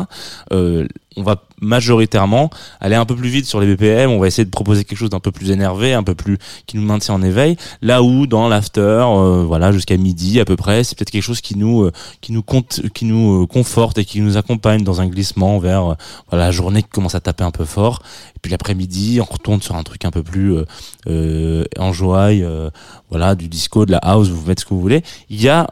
on 1.18 1.24
va 1.24 1.44
majoritairement 1.62 2.50
aller 2.80 2.96
un 2.96 3.06
peu 3.06 3.16
plus 3.16 3.30
vite 3.30 3.46
sur 3.46 3.60
les 3.60 3.68
BPM, 3.68 4.12
on 4.12 4.20
va 4.20 4.28
essayer 4.28 4.46
de 4.46 4.50
proposer 4.50 4.84
quelque 4.84 4.98
chose 4.98 5.10
d'un 5.10 5.20
peu 5.20 5.32
plus 5.32 5.52
énervé, 5.52 5.94
un 5.94 6.04
peu 6.04 6.16
plus 6.16 6.38
qui 6.66 6.78
nous 6.78 6.84
maintient 6.84 7.16
en 7.16 7.22
éveil. 7.22 7.58
Là 7.82 8.04
où 8.04 8.28
dans 8.28 8.48
l'after, 8.48 8.80
euh, 8.82 9.44
voilà, 9.46 9.72
jusqu'à 9.72 9.98
midi 9.98 10.40
à 10.40 10.46
peu 10.46 10.56
près, 10.56 10.84
c'est 10.84 10.98
peut-être 10.98 11.12
quelque 11.12 11.24
chose 11.24 11.42
qui 11.42 11.58
nous 11.58 11.84
euh, 11.84 11.92
qui 12.22 12.32
nous 12.32 12.44
compte, 12.44 12.82
qui 12.94 13.06
nous 13.06 13.44
euh, 13.44 13.48
conforte 13.48 13.98
et 13.98 14.06
qui 14.06 14.22
nous 14.22 14.38
accompagne 14.38 14.84
dans 14.84 15.02
un 15.02 15.08
glissement 15.08 15.60
vers 15.60 15.92
euh, 15.92 15.96
voilà 16.30 16.46
la 16.46 16.52
journée 16.52 16.84
qui 16.84 16.90
commence 16.90 17.16
à 17.16 17.20
taper 17.20 17.44
un 17.44 17.52
peu 17.52 17.66
fort. 17.66 18.02
Et 18.36 18.40
puis 18.42 18.52
l'après-midi, 18.52 19.20
on 19.22 19.32
retourne 19.32 19.62
sur 19.62 19.76
un 19.76 19.84
truc 19.84 20.06
un 20.06 20.12
peu 20.12 20.24
plus 20.24 20.56
euh, 21.08 21.64
enjoy, 21.78 22.46
voilà, 23.10 23.36
du 23.36 23.48
disco, 23.48 23.86
de 23.86 23.92
la 23.92 23.98
house, 24.00 24.30
vous 24.30 24.46
mettez 24.46 24.62
ce 24.62 24.66
que 24.66 24.74
vous 24.74 24.82
voulez. 24.82 25.04
Il 25.30 25.42
y 25.42 25.50
a 25.50 25.68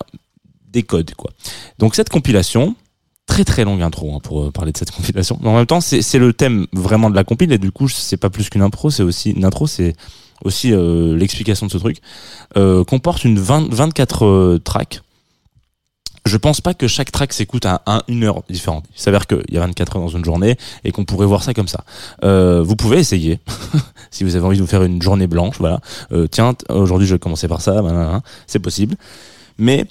des 0.70 0.84
codes 0.84 1.14
quoi. 1.16 1.32
Donc 1.80 1.96
cette 1.96 2.10
compilation 2.10 2.76
très 3.26 3.44
très 3.44 3.64
longue 3.64 3.82
intro 3.82 4.14
hein, 4.14 4.20
pour 4.22 4.44
euh, 4.44 4.52
parler 4.52 4.72
de 4.72 4.78
cette 4.78 4.92
compilation. 4.92 5.40
Mais 5.42 5.50
en 5.50 5.56
même 5.56 5.66
temps, 5.66 5.82
c'est 5.82 6.20
le 6.20 6.34
thème 6.34 6.68
vraiment 6.74 7.10
de 7.10 7.16
la 7.16 7.24
compile 7.24 7.52
et 7.52 7.58
du 7.58 7.72
coup, 7.72 7.88
c'est 7.90 8.18
pas 8.18 8.30
plus 8.30 8.50
qu'une 8.50 8.62
impro, 8.62 8.90
c'est 8.90 9.04
aussi 9.04 9.32
une 9.32 9.46
intro, 9.46 9.68
c'est 9.68 9.96
aussi 10.44 10.74
euh, 10.74 11.16
l'explication 11.16 11.66
de 11.66 11.72
ce 11.72 11.78
truc. 11.78 11.98
Euh, 12.58 12.84
comporte 12.84 13.24
une 13.24 13.40
20, 13.40 13.74
24 13.74 14.26
euh, 14.26 14.60
tracks. 14.64 15.02
Je 16.26 16.38
pense 16.38 16.62
pas 16.62 16.74
que 16.74 16.88
chaque 16.88 17.12
track 17.12 17.34
s'écoute 17.34 17.66
à 17.66 17.82
un, 17.86 18.02
une 18.08 18.24
heure 18.24 18.44
différente. 18.50 18.86
Il 18.96 19.02
s'avère 19.02 19.28
qu'il 19.28 19.44
y 19.50 19.58
a 19.58 19.60
24 19.60 19.98
heures 19.98 20.02
dans 20.04 20.08
une 20.08 20.24
journée 20.24 20.58
et 20.86 20.92
qu'on 20.92 21.04
pourrait 21.04 21.26
voir 21.26 21.44
ça 21.44 21.54
comme 21.54 21.68
ça. 21.68 21.84
Euh, 22.24 22.64
vous 22.64 22.78
pouvez 22.78 22.98
essayer 22.98 23.40
si 24.12 24.24
vous 24.24 24.38
avez 24.38 24.46
envie 24.46 24.58
de 24.58 24.62
vous 24.62 24.68
faire 24.68 24.84
une 24.84 25.02
journée 25.02 25.28
blanche. 25.28 25.58
Voilà. 25.60 25.82
Euh, 26.14 26.28
tiens, 26.28 26.54
aujourd'hui 26.70 27.08
je 27.08 27.16
vais 27.16 27.20
commencer 27.20 27.50
par 27.50 27.60
ça. 27.60 27.82
C'est 28.48 28.60
possible. 28.60 28.96
Mais 29.58 29.86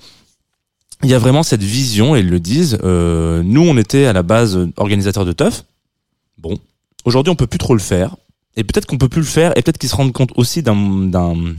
il 1.03 1.11
y 1.11 1.15
a 1.15 1.19
vraiment 1.19 1.43
cette 1.43 1.63
vision, 1.63 2.17
et 2.17 2.21
ils 2.21 2.29
le 2.29 2.41
disent. 2.41 2.79
Euh, 2.83 3.43
nous, 3.45 3.63
on 3.63 3.77
était 3.77 4.07
à 4.07 4.13
la 4.13 4.23
base 4.23 4.69
organisateurs 4.77 5.25
de 5.25 5.33
teuf. 5.33 5.65
Bon, 6.39 6.59
aujourd'hui, 7.05 7.31
on 7.31 7.37
peut 7.37 7.47
plus 7.47 7.59
trop 7.59 7.75
le 7.75 7.81
faire. 7.81 8.17
Et 8.57 8.65
peut-être 8.65 8.87
qu'on 8.87 8.99
peut 8.99 9.09
plus 9.09 9.21
le 9.21 9.27
faire, 9.27 9.53
et 9.57 9.63
peut-être 9.63 9.79
qu'ils 9.79 9.89
se 9.89 9.97
rendent 9.97 10.13
compte 10.13 10.33
aussi 10.37 10.63
d'un 10.63 11.55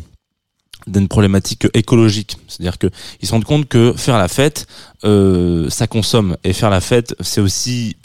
d'une 0.85 1.07
problématique 1.07 1.65
écologique, 1.73 2.37
c'est-à-dire 2.49 2.77
que 2.77 2.87
ils 3.21 3.27
se 3.27 3.31
rendent 3.31 3.45
compte 3.45 3.69
que 3.69 3.93
faire 3.95 4.17
la 4.17 4.27
fête, 4.27 4.67
euh, 5.03 5.69
ça 5.69 5.87
consomme, 5.87 6.37
et 6.43 6.53
faire 6.53 6.69
la 6.69 6.81
fête, 6.81 7.15
c'est 7.19 7.41
aussi 7.41 7.95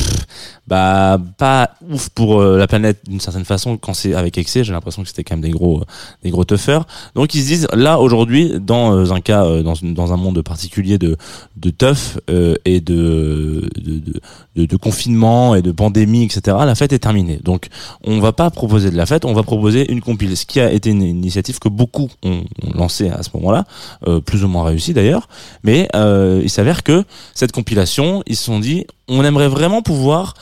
bah 0.68 1.18
pas 1.38 1.70
ouf 1.90 2.11
pour 2.11 2.40
euh, 2.40 2.58
la 2.58 2.66
planète 2.66 3.00
d'une 3.08 3.20
certaine 3.20 3.46
façon 3.46 3.78
quand 3.78 3.94
c'est 3.94 4.14
avec 4.14 4.37
excès. 4.37 4.64
J'ai 4.64 4.72
l'impression 4.72 5.02
que 5.02 5.08
c'était 5.08 5.24
quand 5.24 5.37
même 5.37 5.42
des 5.42 5.50
gros 5.50 5.82
des 6.22 6.30
gros 6.30 6.44
teufeurs. 6.44 6.87
Donc 7.14 7.34
ils 7.34 7.42
se 7.42 7.46
disent 7.46 7.68
là 7.72 7.98
aujourd'hui 7.98 8.52
dans 8.61 8.94
euh, 8.94 9.11
un 9.11 9.20
cas 9.20 9.46
euh, 9.46 9.62
dans 9.62 9.74
dans 9.82 10.12
un 10.12 10.16
monde 10.18 10.42
particulier 10.42 10.98
de 10.98 11.16
de 11.56 11.70
teuf 11.70 12.18
euh, 12.28 12.54
et 12.66 12.80
de 12.80 13.68
de, 13.78 14.66
de 14.66 14.76
confinement 14.76 15.54
et 15.54 15.62
de 15.62 15.72
pandémie 15.72 16.24
etc. 16.24 16.56
La 16.66 16.74
fête 16.74 16.92
est 16.92 16.98
terminée. 16.98 17.40
Donc 17.42 17.68
on 18.04 18.20
va 18.20 18.32
pas 18.32 18.50
proposer 18.50 18.90
de 18.90 18.96
la 18.96 19.06
fête, 19.06 19.24
on 19.24 19.32
va 19.32 19.42
proposer 19.42 19.90
une 19.90 20.02
compile. 20.02 20.37
Ce 20.37 20.44
qui 20.44 20.61
a 20.61 20.70
été 20.70 20.90
une 20.90 21.02
initiative 21.02 21.58
que 21.58 21.70
beaucoup 21.70 22.11
ont, 22.22 22.42
ont 22.62 22.72
lancé 22.74 23.08
à 23.08 23.22
ce 23.22 23.30
moment-là, 23.34 23.64
euh, 24.06 24.20
plus 24.20 24.44
ou 24.44 24.48
moins 24.48 24.64
réussi 24.64 24.92
d'ailleurs. 24.92 25.28
Mais 25.62 25.88
euh, 25.94 26.40
il 26.42 26.50
s'avère 26.50 26.82
que 26.82 26.88
cette 27.35 27.53
compilation, 27.53 28.22
ils 28.27 28.37
se 28.37 28.44
sont 28.44 28.59
dit, 28.61 28.87
on 29.09 29.24
aimerait 29.24 29.48
vraiment 29.48 29.83
pouvoir 29.83 30.35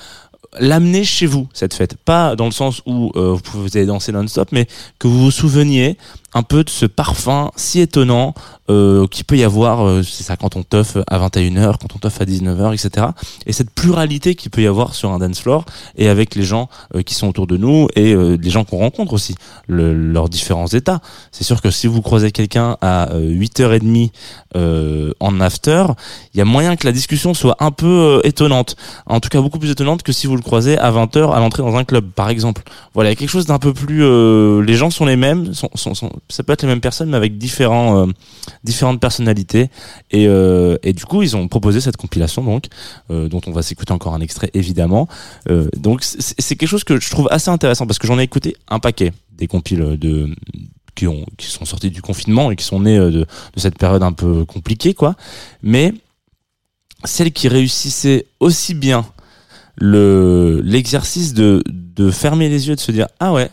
l'amener 0.59 1.05
chez 1.05 1.27
vous 1.27 1.49
cette 1.53 1.75
fête. 1.75 1.97
Pas 1.97 2.37
dans 2.37 2.47
le 2.47 2.51
sens 2.51 2.83
où 2.87 3.13
euh, 3.17 3.33
vous 3.33 3.41
pouvez 3.41 3.87
danser 3.87 4.13
non-stop 4.13 4.49
mais 4.53 4.67
que 4.99 5.09
vous 5.09 5.25
vous 5.25 5.31
souveniez 5.31 5.97
un 6.39 6.43
peu 6.43 6.63
de 6.65 6.71
ce 6.71 6.87
parfum 6.87 7.51
si 7.57 7.81
étonnant 7.81 8.35
euh, 8.69 9.07
qu'il 9.07 9.25
peut 9.25 9.37
y 9.39 9.45
avoir 9.45 9.87
euh, 9.87 10.03
c'est 10.03 10.25
ça 10.25 10.37
quand 10.37 10.57
on 10.57 10.63
teuf 10.63 10.97
à 11.09 11.19
21h 11.19 11.77
quand 11.81 11.95
on 11.95 11.99
teuf 11.99 12.21
à 12.21 12.25
19h 12.25 12.75
etc 12.75 13.07
et 13.47 13.53
cette 13.53 13.71
pluralité 13.71 14.35
qu'il 14.35 14.51
peut 14.51 14.61
y 14.63 14.67
avoir 14.67 14.95
sur 14.95 15.11
un 15.13 15.19
dance 15.19 15.41
floor 15.41 15.65
et 15.97 16.09
avec 16.09 16.35
les 16.35 16.43
gens 16.43 16.69
euh, 16.95 17.03
qui 17.03 17.15
sont 17.15 17.29
autour 17.29 17.47
de 17.47 17.57
nous 17.57 17.89
et 17.97 18.13
euh, 18.13 18.37
les 18.41 18.51
gens 18.51 18.65
qu'on 18.65 18.79
rencontre 18.79 19.13
aussi 19.15 19.35
le- 19.67 19.95
leurs 19.95 20.29
différents 20.29 20.67
états. 20.67 21.01
C'est 21.33 21.45
sûr 21.45 21.63
que 21.63 21.71
si 21.71 21.87
vous 21.87 22.03
croisez 22.03 22.33
quelqu'un 22.33 22.77
à 22.81 23.11
euh, 23.13 23.31
8h30 23.31 24.11
euh, 24.57 25.13
en 25.21 25.41
after 25.41 25.85
il 26.35 26.39
y 26.39 26.41
a 26.41 26.45
moyen 26.45 26.77
que 26.77 26.87
la 26.87 26.93
discussion 26.93 27.35
soit 27.35 27.57
un 27.61 27.71
peu 27.71 28.21
étonnante. 28.25 28.77
En 29.07 29.21
tout 29.21 29.29
cas 29.29 29.41
beaucoup 29.41 29.59
plus 29.59 29.71
étonnante 29.71 30.03
que 30.03 30.13
si 30.13 30.27
vous 30.27 30.37
le 30.37 30.43
croisez 30.43 30.77
à 30.79 30.91
20h 30.91 31.33
à 31.33 31.39
l'entrée 31.41 31.63
dans 31.63 31.77
un 31.77 31.85
club 31.85 32.11
par 32.11 32.29
exemple. 32.31 32.63
Voilà 32.95 33.11
il 33.11 33.13
y 33.13 33.17
a 33.17 33.19
quelque 33.19 33.31
chose 33.31 33.47
d'un 33.47 33.59
peu 33.59 33.73
plus 33.73 34.03
les 34.63 34.75
gens 34.75 34.91
sont 34.91 35.07
les 35.07 35.17
mêmes 35.17 35.55
sont, 35.55 35.71
sont, 35.75 35.95
sont- 35.95 36.13
ça 36.29 36.43
peut 36.43 36.53
être 36.53 36.63
les 36.63 36.69
mêmes 36.69 36.81
personnes 36.81 37.11
mais 37.11 37.17
avec 37.17 37.39
différents 37.39 38.07
euh, 38.07 38.13
différentes 38.65 39.01
personnalités. 39.01 39.71
Et, 40.11 40.27
euh, 40.27 40.77
et 40.83 40.93
du 40.93 41.05
coup 41.05 41.23
ils 41.23 41.37
ont 41.37 41.49
proposé 41.49 41.81
cette 41.81 41.97
compilation 41.97 42.43
donc 42.43 42.67
euh, 43.11 43.29
dont 43.29 43.41
on 43.47 43.53
va 43.53 43.63
s'écouter 43.63 43.93
encore 43.93 44.15
un 44.15 44.21
extrait 44.21 44.51
évidemment. 44.55 45.09
Euh, 45.49 45.69
donc 45.77 46.03
c'est 46.03 46.57
quelque 46.57 46.69
chose 46.69 46.85
que 46.85 47.01
je 47.01 47.11
trouve 47.11 47.29
assez 47.31 47.51
intéressant 47.51 47.87
parce 47.87 47.99
que 47.99 48.07
j'en 48.07 48.19
ai 48.19 48.23
écouté 48.23 48.57
un 48.69 48.79
paquet 48.79 49.13
des 49.33 49.47
compiles 49.47 49.97
de 49.99 50.35
qui 50.95 51.07
ont 51.07 51.27
qui 51.37 51.47
sont 51.47 51.65
sortis 51.65 51.91
du 51.91 52.03
confinement 52.03 52.51
et 52.51 52.57
qui 52.57 52.65
sont 52.65 52.81
nés 52.81 52.99
euh, 52.99 53.11
de, 53.11 53.21
de 53.21 53.61
cette 53.61 53.79
période 53.79 54.03
un 54.03 54.13
peu 54.13 54.45
compliquée 54.45 54.95
quoi. 54.95 55.15
Mais 55.63 55.93
celle 57.05 57.33
qui 57.33 57.49
réussissait 57.49 58.27
aussi 58.41 58.75
bien 58.75 59.07
le 59.77 60.61
l'exercice 60.65 61.35
de 61.35 61.63
de 61.69 62.11
fermer 62.11 62.49
les 62.49 62.67
yeux 62.67 62.73
et 62.73 62.77
de 62.77 62.81
se 62.81 62.93
dire 62.93 63.07
ah 63.21 63.33
ouais 63.33 63.51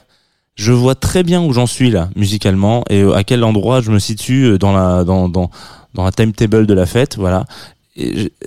je 0.55 0.71
vois 0.71 0.95
très 0.95 1.23
bien 1.23 1.41
où 1.43 1.53
j'en 1.53 1.65
suis 1.65 1.89
là 1.89 2.09
musicalement 2.15 2.83
et 2.89 3.01
euh, 3.01 3.13
à 3.13 3.23
quel 3.23 3.43
endroit 3.43 3.81
je 3.81 3.91
me 3.91 3.99
situe 3.99 4.43
euh, 4.45 4.57
dans 4.57 4.71
la 4.71 5.03
dans 5.03 5.29
dans 5.29 5.49
dans 5.93 6.03
la 6.03 6.11
timetable 6.11 6.67
de 6.67 6.73
la 6.73 6.85
fête 6.85 7.17
voilà. 7.17 7.45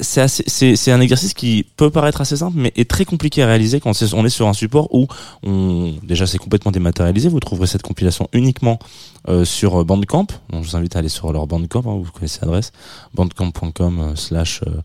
C'est 0.01 0.27
c'est 0.27 0.90
un 0.90 1.01
exercice 1.01 1.33
qui 1.33 1.64
peut 1.77 1.88
paraître 1.88 2.21
assez 2.21 2.37
simple 2.37 2.57
mais 2.57 2.73
est 2.75 2.90
très 2.90 3.05
compliqué 3.05 3.45
à 3.45 3.47
réaliser 3.47 3.79
quand 3.79 3.92
on 4.14 4.25
est 4.25 4.29
sur 4.29 4.49
un 4.49 4.53
support 4.53 4.92
où 4.92 5.07
on 5.45 5.95
déjà 6.03 6.27
c'est 6.27 6.38
complètement 6.38 6.73
dématérialisé. 6.73 7.29
Vous 7.29 7.38
trouverez 7.38 7.69
cette 7.69 7.83
compilation 7.83 8.29
uniquement 8.33 8.81
euh, 9.29 9.45
sur 9.45 9.85
Bandcamp. 9.85 10.27
Donc 10.51 10.64
je 10.64 10.71
vous 10.71 10.77
invite 10.77 10.97
à 10.97 10.99
aller 10.99 11.09
sur 11.09 11.33
leur 11.33 11.47
Bandcamp 11.47 11.85
hein, 11.87 12.01
vous 12.03 12.11
connaissez 12.11 12.40
l'adresse. 12.42 12.73
Bandcamp.com 13.14 14.01
euh, 14.01 14.16
slash 14.16 14.62
euh, 14.66 14.81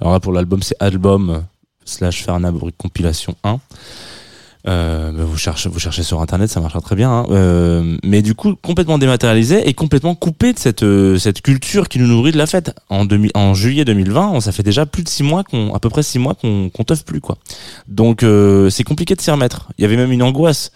alors 0.00 0.12
là 0.12 0.18
pour 0.18 0.32
l'album 0.32 0.60
c'est 0.60 0.76
album 0.80 1.30
euh, 1.30 1.40
slash 1.84 2.26
compilation 2.78 3.36
1 3.44 3.60
euh, 4.68 5.10
vous 5.16 5.38
cherchez 5.38 5.68
vous 5.70 5.78
cherchez 5.80 6.02
sur 6.02 6.20
internet 6.20 6.50
ça 6.50 6.60
marchera 6.60 6.80
très 6.82 6.94
bien 6.96 7.10
hein. 7.10 7.26
Euh, 7.30 7.96
mais 8.04 8.20
du 8.20 8.34
coup 8.34 8.54
complètement 8.60 8.98
dématérialisé 8.98 9.66
et 9.68 9.72
complètement 9.72 10.14
coupé 10.14 10.52
de 10.52 10.58
cette 10.58 10.82
euh, 10.82 11.18
cette 11.18 11.40
culture 11.40 11.88
qui 11.88 11.98
nous 11.98 12.06
nourrit 12.06 12.32
de 12.32 12.36
la 12.38 12.46
fête. 12.46 12.74
En 12.90 13.04
2000 13.06 13.30
en 13.34 13.54
juillet 13.54 13.84
2020 13.86 14.28
on- 14.34 14.40
ça 14.40 14.52
fait 14.52 14.62
déjà 14.62 14.84
plus 14.84 15.02
de 15.02 15.08
six 15.08 15.22
mois 15.22 15.44
qu'on 15.44 15.72
à 15.74 15.78
peu 15.78 15.88
près 15.88 16.02
six 16.02 16.18
mois 16.18 16.34
qu'on 16.34 16.68
qu'on 16.68 16.84
teuf 16.84 17.04
plus 17.04 17.20
quoi. 17.22 17.38
Donc 17.88 18.22
euh, 18.22 18.68
c'est 18.68 18.84
compliqué 18.84 19.14
de 19.14 19.20
s'y 19.22 19.30
remettre. 19.30 19.70
Il 19.78 19.82
y 19.82 19.84
avait 19.86 19.96
même 19.96 20.12
une 20.12 20.22
angoisse 20.22 20.72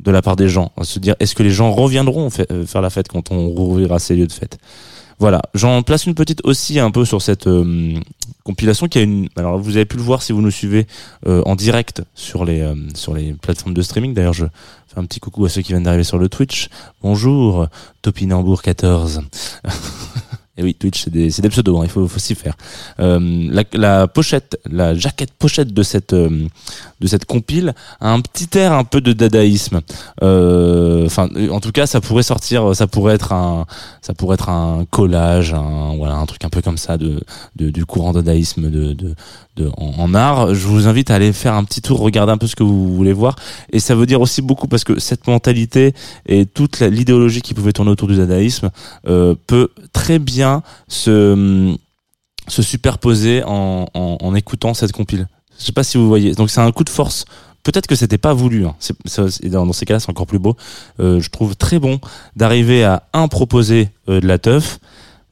de 0.00 0.10
la 0.10 0.22
part 0.22 0.36
des 0.36 0.48
gens 0.48 0.72
à 0.76 0.84
se 0.84 0.98
dire 0.98 1.14
est-ce 1.20 1.34
que 1.34 1.42
les 1.44 1.50
gens 1.50 1.70
reviendront 1.72 2.28
euh, 2.50 2.66
faire 2.66 2.82
la 2.82 2.90
fête 2.90 3.08
quand 3.08 3.30
on 3.30 3.48
rouvrira 3.48 3.98
ces 4.00 4.16
lieux 4.16 4.26
de 4.26 4.32
fête? 4.32 4.58
Voilà, 5.18 5.42
j'en 5.52 5.82
place 5.82 6.06
une 6.06 6.14
petite 6.14 6.40
aussi 6.44 6.78
un 6.78 6.92
peu 6.92 7.04
sur 7.04 7.22
cette 7.22 7.48
euh, 7.48 7.98
compilation 8.44 8.86
qui 8.86 8.98
a 8.98 9.02
une. 9.02 9.28
Alors 9.36 9.58
vous 9.58 9.76
avez 9.76 9.84
pu 9.84 9.96
le 9.96 10.02
voir 10.02 10.22
si 10.22 10.32
vous 10.32 10.40
nous 10.40 10.50
suivez 10.50 10.86
euh, 11.26 11.42
en 11.44 11.56
direct 11.56 12.02
sur 12.14 12.44
les 12.44 12.60
euh, 12.60 12.74
sur 12.94 13.14
les 13.14 13.32
plateformes 13.32 13.74
de 13.74 13.82
streaming. 13.82 14.14
D'ailleurs, 14.14 14.32
je 14.32 14.46
fais 14.86 14.98
un 14.98 15.04
petit 15.04 15.18
coucou 15.18 15.44
à 15.44 15.48
ceux 15.48 15.62
qui 15.62 15.72
viennent 15.72 15.82
d'arriver 15.82 16.04
sur 16.04 16.18
le 16.18 16.28
Twitch. 16.28 16.68
Bonjour, 17.02 17.66
Topinambour 18.00 18.62
14. 18.62 19.22
Et 20.58 20.62
oui, 20.64 20.74
Twitch, 20.74 21.04
c'est 21.04 21.12
des, 21.12 21.30
des 21.30 21.48
pseudos, 21.48 21.78
hein, 21.78 21.84
il 21.84 21.88
faut, 21.88 22.08
faut 22.08 22.18
s'y 22.18 22.34
faire. 22.34 22.56
Euh, 22.98 23.64
la, 23.72 24.08
pochette, 24.08 24.58
la 24.68 24.92
jaquette 24.96 25.32
pochette 25.32 25.72
de 25.72 25.84
cette, 25.84 26.14
euh, 26.14 26.48
de 27.00 27.06
cette 27.06 27.26
compile 27.26 27.74
a 28.00 28.12
un 28.12 28.20
petit 28.20 28.58
air 28.58 28.72
un 28.72 28.82
peu 28.82 29.00
de 29.00 29.12
dadaïsme. 29.12 29.80
Euh, 30.22 31.06
Enfin, 31.06 31.28
en 31.50 31.60
tout 31.60 31.70
cas, 31.70 31.86
ça 31.86 32.00
pourrait 32.00 32.24
sortir, 32.24 32.74
ça 32.74 32.88
pourrait 32.88 33.14
être 33.14 33.32
un, 33.32 33.66
ça 34.02 34.14
pourrait 34.14 34.34
être 34.34 34.48
un 34.48 34.84
collage, 34.90 35.54
un, 35.54 35.96
voilà, 35.96 36.16
un 36.16 36.26
truc 36.26 36.44
un 36.44 36.48
peu 36.48 36.60
comme 36.60 36.76
ça 36.76 36.98
de, 36.98 37.20
du 37.54 37.86
courant 37.86 38.12
dadaïsme 38.12 38.68
de, 38.68 38.92
de, 38.94 39.14
en, 39.76 40.12
art. 40.14 40.54
Je 40.54 40.66
vous 40.66 40.88
invite 40.88 41.10
à 41.10 41.14
aller 41.14 41.32
faire 41.32 41.54
un 41.54 41.64
petit 41.64 41.82
tour, 41.82 42.00
regarder 42.00 42.32
un 42.32 42.38
peu 42.38 42.46
ce 42.48 42.56
que 42.56 42.64
vous 42.64 42.94
voulez 42.94 43.12
voir. 43.12 43.36
Et 43.72 43.78
ça 43.78 43.94
veut 43.94 44.06
dire 44.06 44.20
aussi 44.20 44.42
beaucoup 44.42 44.66
parce 44.66 44.84
que 44.84 44.98
cette 44.98 45.26
mentalité 45.28 45.94
et 46.26 46.46
toute 46.46 46.80
l'idéologie 46.80 47.42
qui 47.42 47.54
pouvait 47.54 47.72
tourner 47.72 47.90
autour 47.92 48.08
du 48.08 48.16
dadaïsme 48.16 48.70
peut 49.04 49.68
très 49.92 50.18
bien 50.18 50.47
se 50.88 51.76
se 52.48 52.62
superposer 52.62 53.42
en, 53.44 54.34
écoutant 54.34 54.74
cette 54.74 54.92
compile. 54.92 55.28
Je 55.58 55.64
sais 55.64 55.72
pas 55.72 55.84
si 55.84 55.98
vous 55.98 56.08
voyez. 56.08 56.34
Donc 56.34 56.50
c'est 56.50 56.60
un 56.60 56.70
coup 56.72 56.84
de 56.84 56.90
force. 56.90 57.24
Peut-être 57.62 57.86
que 57.86 57.94
c'était 57.94 58.18
pas 58.18 58.32
voulu. 58.32 58.64
Hein. 58.66 58.74
Dans, 59.44 59.72
ces 59.72 59.84
cas-là, 59.84 60.00
c'est 60.00 60.10
encore 60.10 60.26
plus 60.26 60.38
beau. 60.38 60.56
Euh, 61.00 61.20
je 61.20 61.28
trouve 61.30 61.56
très 61.56 61.78
bon 61.78 62.00
d'arriver 62.36 62.84
à 62.84 63.02
un 63.12 63.28
proposer 63.28 63.90
euh, 64.08 64.20
de 64.20 64.26
la 64.26 64.38
teuf 64.38 64.78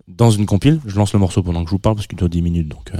dans 0.09 0.31
une 0.31 0.47
compile. 0.47 0.81
Je 0.87 0.97
lance 0.97 1.13
le 1.13 1.19
morceau 1.19 1.43
pendant 1.43 1.63
que 1.63 1.71
je 1.71 1.75
vous 1.75 1.79
parle 1.79 1.95
parce 1.95 2.07
qu'il 2.07 2.19
dure 2.19 2.29
10 2.29 2.43
minutes. 2.43 2.69
Donc 2.69 2.93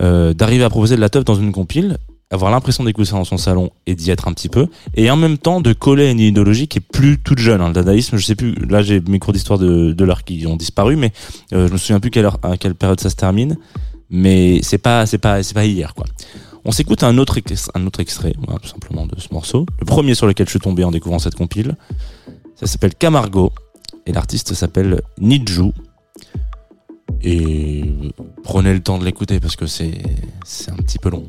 euh, 0.00 0.32
d'arriver 0.34 0.64
à 0.64 0.70
proposer 0.70 0.96
de 0.96 1.00
la 1.00 1.10
teuf 1.10 1.24
dans 1.24 1.34
une 1.34 1.52
compile, 1.52 1.98
avoir 2.30 2.50
l'impression 2.50 2.84
d'écouter 2.84 3.10
ça 3.10 3.16
dans 3.16 3.24
son 3.24 3.38
salon 3.38 3.70
et 3.86 3.94
d'y 3.94 4.10
être 4.10 4.28
un 4.28 4.32
petit 4.32 4.48
peu, 4.48 4.66
et 4.94 5.10
en 5.10 5.16
même 5.16 5.38
temps 5.38 5.60
de 5.60 5.72
coller 5.72 6.08
à 6.08 6.10
une 6.10 6.20
idéologie 6.20 6.68
qui 6.68 6.78
est 6.78 6.82
plus 6.82 7.18
toute 7.18 7.38
jeune. 7.38 7.60
Hein. 7.60 7.68
Le 7.68 7.74
dadaïsme, 7.74 8.16
je 8.16 8.24
sais 8.24 8.34
plus, 8.34 8.54
là 8.66 8.82
j'ai 8.82 9.00
mes 9.00 9.18
cours 9.18 9.32
d'histoire 9.32 9.58
de, 9.58 9.92
de 9.92 10.04
l'art 10.04 10.24
qui 10.24 10.46
ont 10.46 10.56
disparu, 10.56 10.96
mais 10.96 11.12
euh, 11.52 11.68
je 11.68 11.72
me 11.72 11.78
souviens 11.78 12.00
plus 12.00 12.10
quelle 12.10 12.26
heure, 12.26 12.38
à 12.42 12.56
quelle 12.56 12.74
période 12.74 13.00
ça 13.00 13.10
se 13.10 13.16
termine, 13.16 13.56
mais 14.10 14.60
c'est 14.62 14.78
pas, 14.78 15.06
c'est 15.06 15.18
pas, 15.18 15.42
c'est 15.42 15.54
pas 15.54 15.64
hier, 15.64 15.94
quoi. 15.94 16.06
On 16.64 16.70
s'écoute 16.72 17.02
un 17.02 17.16
autre, 17.18 17.38
un 17.74 17.86
autre 17.86 18.00
extrait, 18.00 18.34
tout 18.62 18.68
simplement, 18.68 19.06
de 19.06 19.18
ce 19.18 19.28
morceau. 19.32 19.64
Le 19.78 19.86
premier 19.86 20.14
sur 20.14 20.26
lequel 20.26 20.46
je 20.46 20.50
suis 20.50 20.58
tombé 20.58 20.84
en 20.84 20.90
découvrant 20.90 21.18
cette 21.18 21.36
compile. 21.36 21.76
Ça 22.56 22.66
s'appelle 22.66 22.94
Camargo, 22.94 23.52
et 24.06 24.12
l'artiste 24.12 24.54
s'appelle 24.54 25.00
Niju 25.18 25.72
et 27.22 27.82
euh, 27.82 28.10
prenez 28.42 28.72
le 28.72 28.80
temps 28.80 28.98
de 28.98 29.04
l'écouter 29.04 29.40
parce 29.40 29.56
que 29.56 29.66
c'est 29.66 29.92
un 30.68 30.76
petit 30.76 30.98
peu 30.98 31.10
long. 31.10 31.28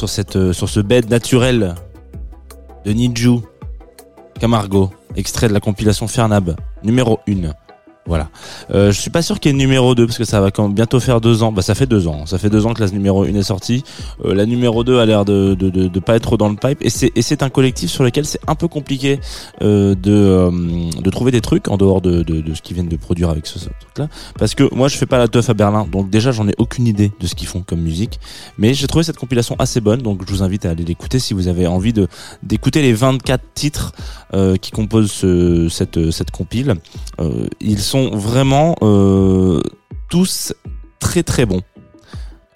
Sur 0.00 0.08
cette 0.08 0.36
euh, 0.36 0.54
sur 0.54 0.70
ce 0.70 0.80
bed 0.80 1.10
naturel 1.10 1.74
de 2.86 2.92
Niju 2.92 3.40
Camargo, 4.40 4.90
extrait 5.14 5.46
de 5.46 5.52
la 5.52 5.60
compilation 5.60 6.08
Fernab, 6.08 6.56
numéro 6.82 7.20
1. 7.28 7.52
Voilà. 8.10 8.28
Euh, 8.74 8.90
je 8.90 9.00
suis 9.00 9.10
pas 9.10 9.22
sûr 9.22 9.38
qu'il 9.38 9.52
y 9.52 9.54
ait 9.54 9.56
numéro 9.56 9.94
2 9.94 10.04
parce 10.06 10.18
que 10.18 10.24
ça 10.24 10.40
va 10.40 10.50
quand 10.50 10.68
bientôt 10.68 10.98
faire 10.98 11.20
deux 11.20 11.44
ans. 11.44 11.52
Bah 11.52 11.62
ça 11.62 11.76
fait 11.76 11.86
deux 11.86 12.08
ans. 12.08 12.26
Ça 12.26 12.38
fait 12.38 12.50
deux 12.50 12.66
ans 12.66 12.74
que 12.74 12.82
la 12.82 12.90
numéro 12.90 13.22
1 13.22 13.28
est 13.36 13.42
sortie. 13.44 13.84
Euh, 14.24 14.34
la 14.34 14.46
numéro 14.46 14.82
2 14.82 14.98
a 14.98 15.06
l'air 15.06 15.24
de, 15.24 15.54
de, 15.54 15.70
de, 15.70 15.86
de 15.86 16.00
pas 16.00 16.16
être 16.16 16.36
dans 16.36 16.48
le 16.48 16.56
pipe 16.56 16.78
et 16.82 16.90
c'est 16.90 17.12
et 17.14 17.22
c'est 17.22 17.44
un 17.44 17.50
collectif 17.50 17.88
sur 17.88 18.02
lequel 18.02 18.26
c'est 18.26 18.40
un 18.48 18.56
peu 18.56 18.66
compliqué 18.66 19.20
euh, 19.62 19.94
de 19.94 20.10
euh, 20.12 20.50
de 21.00 21.10
trouver 21.10 21.30
des 21.30 21.40
trucs 21.40 21.68
en 21.68 21.76
dehors 21.76 22.00
de, 22.00 22.22
de, 22.24 22.52
ce 22.54 22.62
qu'ils 22.62 22.74
viennent 22.74 22.88
de 22.88 22.96
produire 22.96 23.30
avec 23.30 23.46
ce, 23.46 23.58
ce 23.60 23.66
truc 23.66 23.98
là 23.98 24.08
parce 24.38 24.54
que 24.56 24.74
moi 24.74 24.88
je 24.88 24.96
fais 24.96 25.06
pas 25.06 25.18
la 25.18 25.28
teuf 25.28 25.48
à 25.48 25.54
Berlin 25.54 25.86
donc 25.90 26.10
déjà 26.10 26.32
j'en 26.32 26.48
ai 26.48 26.54
aucune 26.58 26.86
idée 26.88 27.12
de 27.20 27.26
ce 27.28 27.34
qu'ils 27.36 27.46
font 27.46 27.62
comme 27.64 27.80
musique 27.80 28.18
mais 28.58 28.74
j'ai 28.74 28.86
trouvé 28.88 29.04
cette 29.04 29.18
compilation 29.18 29.54
assez 29.60 29.80
bonne 29.80 30.02
donc 30.02 30.22
je 30.26 30.32
vous 30.32 30.42
invite 30.42 30.66
à 30.66 30.70
aller 30.70 30.84
l'écouter 30.84 31.18
si 31.20 31.32
vous 31.34 31.46
avez 31.46 31.66
envie 31.68 31.92
de 31.92 32.08
d'écouter 32.42 32.82
les 32.82 32.92
24 32.92 33.40
titres 33.54 33.92
euh, 34.34 34.56
qui 34.56 34.72
composent 34.72 35.12
ce- 35.12 35.68
cette 35.68 36.10
cette 36.10 36.30
compile 36.32 36.74
euh, 37.20 37.46
ils 37.60 37.78
sont 37.80 37.99
vraiment 38.08 38.76
euh, 38.82 39.60
tous 40.08 40.54
très 40.98 41.22
très 41.22 41.46
bons. 41.46 41.62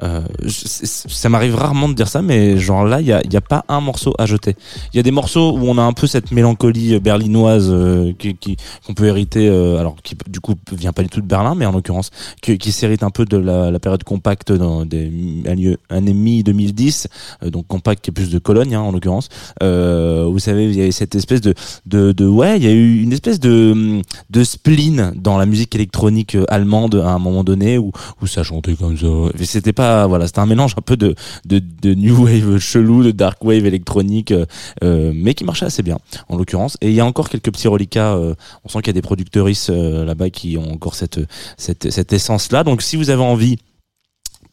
Euh, 0.05 0.23
ça 0.49 1.29
m'arrive 1.29 1.55
rarement 1.55 1.89
de 1.89 1.95
dire 1.95 2.09
ça, 2.09 2.23
mais 2.23 2.59
genre 2.59 2.85
là, 2.85 3.01
il 3.01 3.07
y 3.07 3.13
a, 3.13 3.19
a 3.19 3.41
pas 3.41 3.65
un 3.69 3.81
morceau 3.81 4.15
à 4.19 4.27
jeter. 4.27 4.57
Il 4.93 4.97
y 4.97 5.01
a 5.01 5.03
des 5.03 5.11
morceaux 5.11 5.53
où 5.53 5.67
on 5.67 5.79
a 5.79 5.83
un 5.83 5.93
peu 5.93 6.07
cette 6.07 6.31
mélancolie 6.31 6.99
berlinoise 7.01 7.69
euh, 7.71 8.13
qui 8.19 8.57
qu'on 8.87 8.95
peut 8.95 9.07
hériter, 9.07 9.49
euh, 9.49 9.79
alors 9.79 9.97
qui 10.03 10.17
du 10.29 10.41
coup 10.41 10.55
vient 10.73 10.93
pas 10.93 11.03
du 11.03 11.09
tout 11.09 11.21
de 11.21 11.27
Berlin, 11.27 11.55
mais 11.55 11.67
en 11.67 11.73
l'occurrence 11.73 12.11
qui, 12.43 12.73
s'hérite 12.73 13.03
un 13.03 13.11
peu 13.11 13.25
de 13.25 13.37
la, 13.37 13.79
période 13.79 14.05
compacte 14.05 14.53
dans 14.53 14.85
des 14.85 15.11
années 15.47 15.77
années 15.91 16.15
mi 16.15 16.43
2010, 16.43 17.09
euh, 17.43 17.51
donc 17.51 17.67
compact 17.67 18.05
qui 18.05 18.11
est 18.11 18.13
plus 18.13 18.31
de 18.31 18.39
Cologne 18.39 18.75
hein, 18.75 18.81
en 18.81 18.93
l'occurrence. 18.93 19.29
Euh, 19.63 20.27
vous 20.31 20.39
savez, 20.39 20.67
il 20.67 20.75
y 20.75 20.83
avait 20.83 20.91
cette 20.91 21.15
espèce 21.15 21.41
de 21.41 21.55
de, 21.87 22.27
ouais, 22.27 22.57
il 22.57 22.65
y 22.65 22.67
a 22.67 22.73
eu 22.73 23.03
une 23.03 23.13
espèce 23.13 23.41
de 23.41 24.03
de 24.31 24.45
spleen 24.45 25.13
dans 25.17 25.39
la 25.39 25.47
musique 25.47 25.75
électronique 25.75 26.35
euh, 26.35 26.45
allemande 26.49 26.97
à 26.97 27.11
un 27.11 27.19
moment 27.19 27.45
donné 27.45 27.79
où 27.79 27.93
où 28.21 28.27
ça 28.27 28.43
chantait 28.43 28.75
comme 28.75 28.97
ça. 28.97 29.07
C'était 29.45 29.73
pas 29.73 29.94
voilà, 30.09 30.27
c'était 30.27 30.41
un 30.41 30.47
mélange 30.47 30.75
un 30.77 30.83
peu 30.83 30.97
de 30.97 31.15
de, 31.45 31.95
new 31.95 32.25
wave 32.25 32.59
chelou, 32.59 33.03
de 33.03 33.11
dark 33.11 33.43
wave 33.45 33.67
électronique, 33.67 34.33
euh, 34.33 34.47
euh, 34.83 35.13
mais 35.15 35.35
qui 35.35 35.45
marchait 35.45 35.67
assez 35.67 35.83
bien 35.83 35.99
en 36.29 36.37
l'occurrence. 36.37 36.77
Et 36.81 36.89
il 36.89 36.95
y 36.95 37.01
a 37.01 37.07
encore 37.07 37.29
quelques 37.29 37.53
petits 37.53 37.69
reliquats. 37.69 38.15
euh, 38.15 38.35
on 38.65 38.69
sent 38.69 38.79
qu'il 38.79 38.89
y 38.89 38.91
a 38.91 39.01
des 39.01 39.03
productrices 39.03 39.71
euh, 39.71 40.05
là-bas 40.05 40.31
qui 40.31 40.57
ont 40.59 40.73
encore 40.73 40.95
cette 40.95 41.21
cette 41.57 41.91
cette 41.91 42.13
essence 42.13 42.53
là. 42.53 42.65
Donc 42.65 42.83
si 42.83 42.97
vous 42.97 43.11
avez 43.11 43.23
envie 43.23 43.59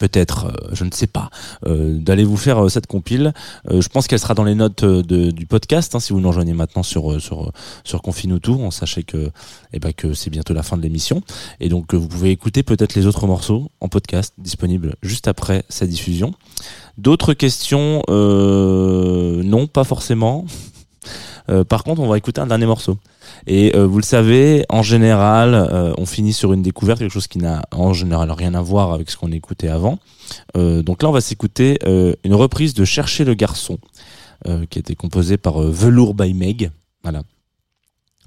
peut-être, 0.02 0.46
euh, 0.48 0.70
je 0.74 0.84
ne 0.84 0.90
sais 0.92 1.06
pas, 1.06 1.30
euh, 1.68 2.00
d'aller 2.00 2.24
vous 2.24 2.36
faire 2.36 2.66
euh, 2.66 2.70
cette 2.70 2.88
compile. 2.88 3.34
Je 3.70 3.88
pense 3.88 4.08
qu'elle 4.08 4.20
sera 4.20 4.34
dans 4.34 4.44
les 4.44 4.56
notes 4.56 4.84
du 4.84 5.46
podcast. 5.46 5.94
hein, 5.94 6.00
si 6.00 6.12
vous 6.12 6.20
nous 6.20 6.28
rejoignez 6.28 6.54
maintenant 6.54 6.82
sur 6.82 7.22
sur 7.22 7.52
sur 7.84 8.02
Confine 8.02 8.40
tout, 8.40 8.58
on 8.60 8.72
sachez 8.72 9.04
que 9.04 9.30
eh 9.74 9.80
ben 9.80 9.94
que 9.94 10.14
c'est 10.14 10.32
bientôt 10.32 10.54
la 10.54 10.64
fin 10.64 10.76
de 10.76 10.82
l'émission 10.82 11.22
et 11.60 11.70
donc 11.70 11.94
vous 11.94 12.08
pouvez 12.08 12.32
écouter 12.32 12.64
peut-être 12.64 12.96
les 12.96 13.06
autres 13.06 13.28
morceaux 13.28 13.70
en 13.80 13.90
podcast 13.90 14.34
disponibles 14.40 14.96
juste 15.04 15.28
après 15.28 15.64
sa 15.70 15.86
diffusion. 15.86 16.34
D'autres 16.98 17.34
questions 17.34 18.02
Non, 18.10 19.68
pas 19.68 19.84
forcément. 19.84 20.46
Euh, 21.50 21.64
par 21.64 21.84
contre, 21.84 22.02
on 22.02 22.08
va 22.08 22.18
écouter 22.18 22.42
un 22.42 22.48
dernier 22.48 22.66
morceau. 22.66 22.98
Et 23.48 23.76
euh, 23.76 23.86
vous 23.86 23.98
le 23.98 24.04
savez, 24.04 24.66
en 24.70 24.84
général, 24.84 25.54
euh, 25.54 25.94
on 25.98 26.06
finit 26.06 26.34
sur 26.34 26.54
une 26.54 26.62
découverte, 26.62 27.00
quelque 27.00 27.12
chose 27.12 27.28
qui 27.28 27.40
n'a 27.40 27.64
en 27.72 27.94
général 27.94 28.32
rien 28.32 28.54
à 28.54 28.62
voir 28.62 28.94
avec 28.94 29.10
ce 29.10 29.18
qu'on 29.18 29.32
écoutait 29.32 29.70
avant. 29.70 30.00
Euh, 30.58 30.82
donc 30.82 31.04
là, 31.04 31.10
on 31.10 31.14
va 31.14 31.22
s'écouter 31.22 31.80
euh, 31.86 32.14
une 32.24 32.34
reprise 32.34 32.74
de 32.74 32.86
Chercher 32.86 33.24
le 33.24 33.34
garçon, 33.34 33.78
euh, 34.48 34.66
qui 34.70 34.80
a 34.80 34.82
été 34.82 34.96
composée 34.96 35.38
par 35.38 35.62
euh, 35.62 35.72
Velour 35.72 36.14
by 36.14 36.34
Meg. 36.34 36.72
Voilà. 37.04 37.24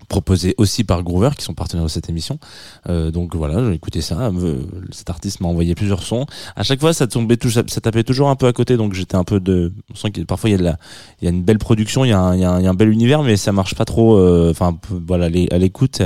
Proposé 0.09 0.55
aussi 0.59 0.85
par 0.85 1.03
Groover, 1.03 1.31
qui 1.39 1.45
sont 1.45 1.55
partenaires 1.55 1.85
de 1.85 1.91
cette 1.91 2.09
émission. 2.09 2.39
Euh, 2.89 3.11
donc 3.11 3.37
voilà, 3.37 3.65
j'ai 3.65 3.75
écouté 3.75 4.01
ça. 4.01 4.19
Euh, 4.29 4.63
cet 4.91 5.09
artiste 5.11 5.41
m'a 5.41 5.49
envoyé 5.49 5.75
plusieurs 5.75 6.03
sons. 6.03 6.27
À 6.57 6.63
chaque 6.65 6.81
fois, 6.81 6.93
ça 6.93 7.07
tombait, 7.07 7.39
ça, 7.49 7.63
tapait 7.81 8.03
toujours 8.05 8.29
un 8.29 8.37
peu 8.37 8.47
à 8.47 8.53
côté. 8.53 8.77
Donc 8.77 8.95
j'étais 8.95 9.17
un 9.17 9.25
peu 9.25 9.41
de. 9.41 9.73
On 9.93 9.95
sent 9.95 10.11
que 10.11 10.21
parfois 10.23 10.51
il 10.51 10.53
y 10.53 10.57
a 10.57 10.59
de 10.59 10.65
la, 10.65 10.77
il 11.21 11.25
y 11.25 11.29
a 11.29 11.31
une 11.31 11.43
belle 11.43 11.59
production, 11.59 12.05
il 12.05 12.09
y 12.09 12.13
a 12.13 12.21
un, 12.21 12.35
il 12.35 12.41
y 12.41 12.45
a 12.45 12.51
un, 12.51 12.75
bel 12.75 12.89
univers, 12.91 13.23
mais 13.23 13.37
ça 13.37 13.53
marche 13.53 13.75
pas 13.75 13.85
trop. 13.85 14.17
euh, 14.19 14.51
Enfin, 14.51 14.77
voilà, 14.91 15.27
à 15.27 15.59
l'écoute, 15.59 16.03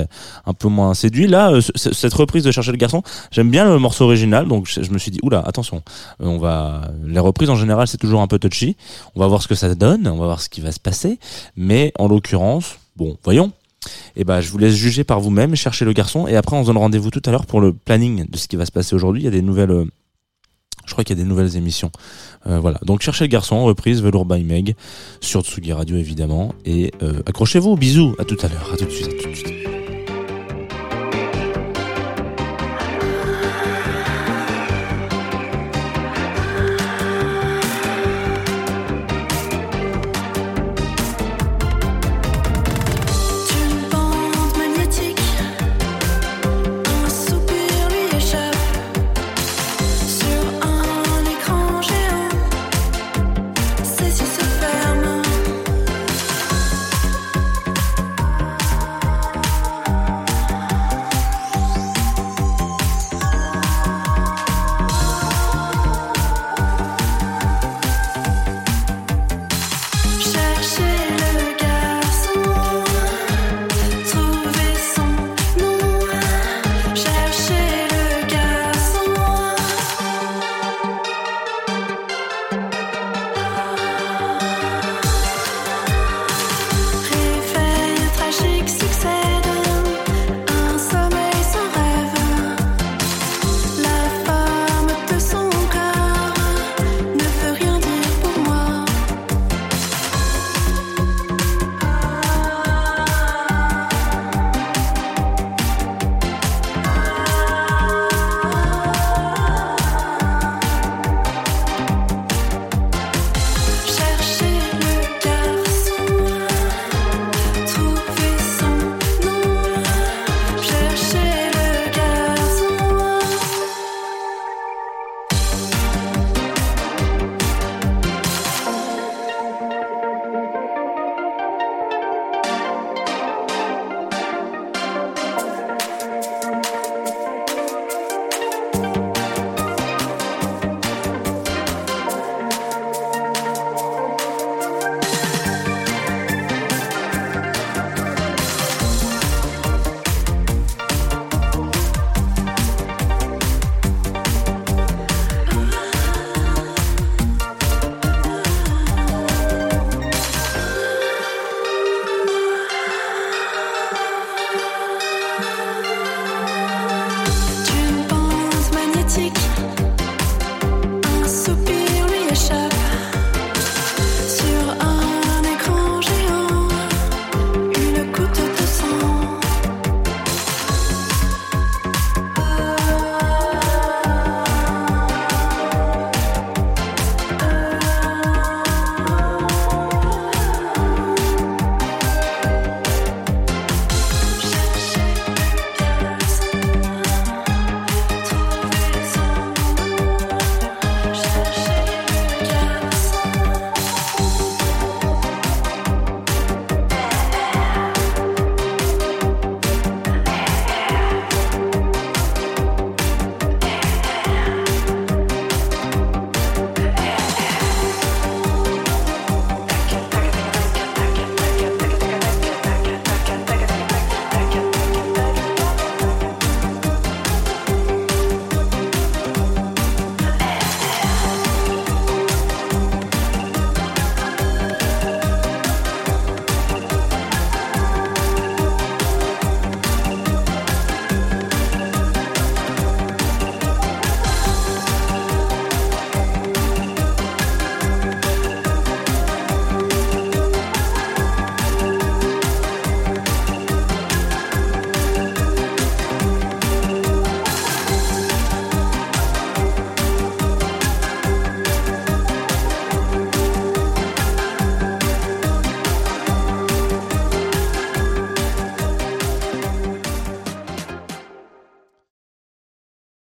un 0.47 0.53
peu 0.55 0.69
moins 0.69 0.93
séduit. 0.95 1.27
Là, 1.27 1.59
ce- 1.61 1.93
cette 1.93 2.15
reprise 2.15 2.45
de 2.45 2.53
Chercher 2.59 2.73
le 2.73 2.79
garçon, 2.79 3.03
j'aime 3.31 3.51
bien 3.51 3.65
le 3.67 3.79
morceau 3.79 4.05
original, 4.05 4.49
donc 4.49 4.67
je, 4.69 4.91
me 4.91 4.99
suis 4.99 5.13
dit, 5.13 5.21
oula, 5.23 5.39
attention, 5.47 5.83
on 6.19 6.39
va. 6.39 6.91
Les 7.07 7.21
reprises 7.21 7.51
en 7.51 7.55
général, 7.55 7.87
c'est 7.87 7.99
toujours 7.99 8.21
un 8.21 8.27
peu 8.27 8.41
touchy. 8.41 8.77
On 9.15 9.21
va 9.21 9.29
voir 9.29 9.43
ce 9.43 9.47
que 9.49 9.55
ça 9.55 9.73
donne, 9.77 10.09
on 10.09 10.17
va 10.19 10.25
voir 10.27 10.41
ce 10.41 10.49
qui 10.49 10.61
va 10.61 10.73
se 10.73 10.81
passer. 10.81 11.21
Mais 11.57 11.93
en 11.99 12.09
l'occurrence, 12.09 12.79
bon, 12.97 13.17
voyons. 13.23 13.53
Et 14.17 14.25
ben, 14.25 14.41
je 14.41 14.51
vous 14.51 14.59
laisse 14.59 14.75
juger 14.75 15.05
par 15.05 15.21
vous-même, 15.21 15.55
chercher 15.55 15.85
le 15.85 15.93
garçon, 15.93 16.27
et 16.27 16.37
après 16.37 16.57
on 16.57 16.63
se 16.63 16.67
donne 16.69 16.79
rendez-vous 16.79 17.11
tout 17.11 17.23
à 17.25 17.31
l'heure 17.31 17.47
pour 17.47 17.61
le 17.61 17.73
planning 17.73 18.27
de 18.29 18.37
ce 18.37 18.49
qui 18.49 18.57
va 18.57 18.67
se 18.67 18.73
passer 18.73 18.95
aujourd'hui. 18.95 19.23
Il 19.23 19.25
y 19.25 19.29
a 19.29 19.33
des 19.33 19.43
nouvelles. 19.43 19.71
euh, 19.71 19.85
je 20.87 20.93
crois 20.93 21.05
qu'il 21.05 21.17
y 21.17 21.21
a 21.21 21.23
des 21.23 21.29
nouvelles 21.29 21.57
émissions. 21.57 21.91
Euh, 22.47 22.59
voilà. 22.61 22.81
Donc 22.83 23.03
cherchez 23.03 23.25
le 23.25 23.29
garçon, 23.29 23.63
reprise 23.65 24.03
Velour 24.03 24.25
by 24.25 24.43
Meg 24.43 24.75
sur 25.21 25.43
Tsugi 25.43 25.73
Radio 25.73 25.97
évidemment. 25.97 26.55
Et 26.65 26.93
euh, 27.03 27.21
accrochez-vous, 27.27 27.77
bisous, 27.77 28.15
à 28.19 28.25
tout 28.25 28.39
à 28.41 28.49
l'heure, 28.49 28.71
à 28.73 28.77
tout 28.77 28.87
de 28.87 28.91
suite, 28.91 29.09
à 29.09 29.23
tout 29.23 29.31
de 29.31 29.35
suite. 29.35 29.78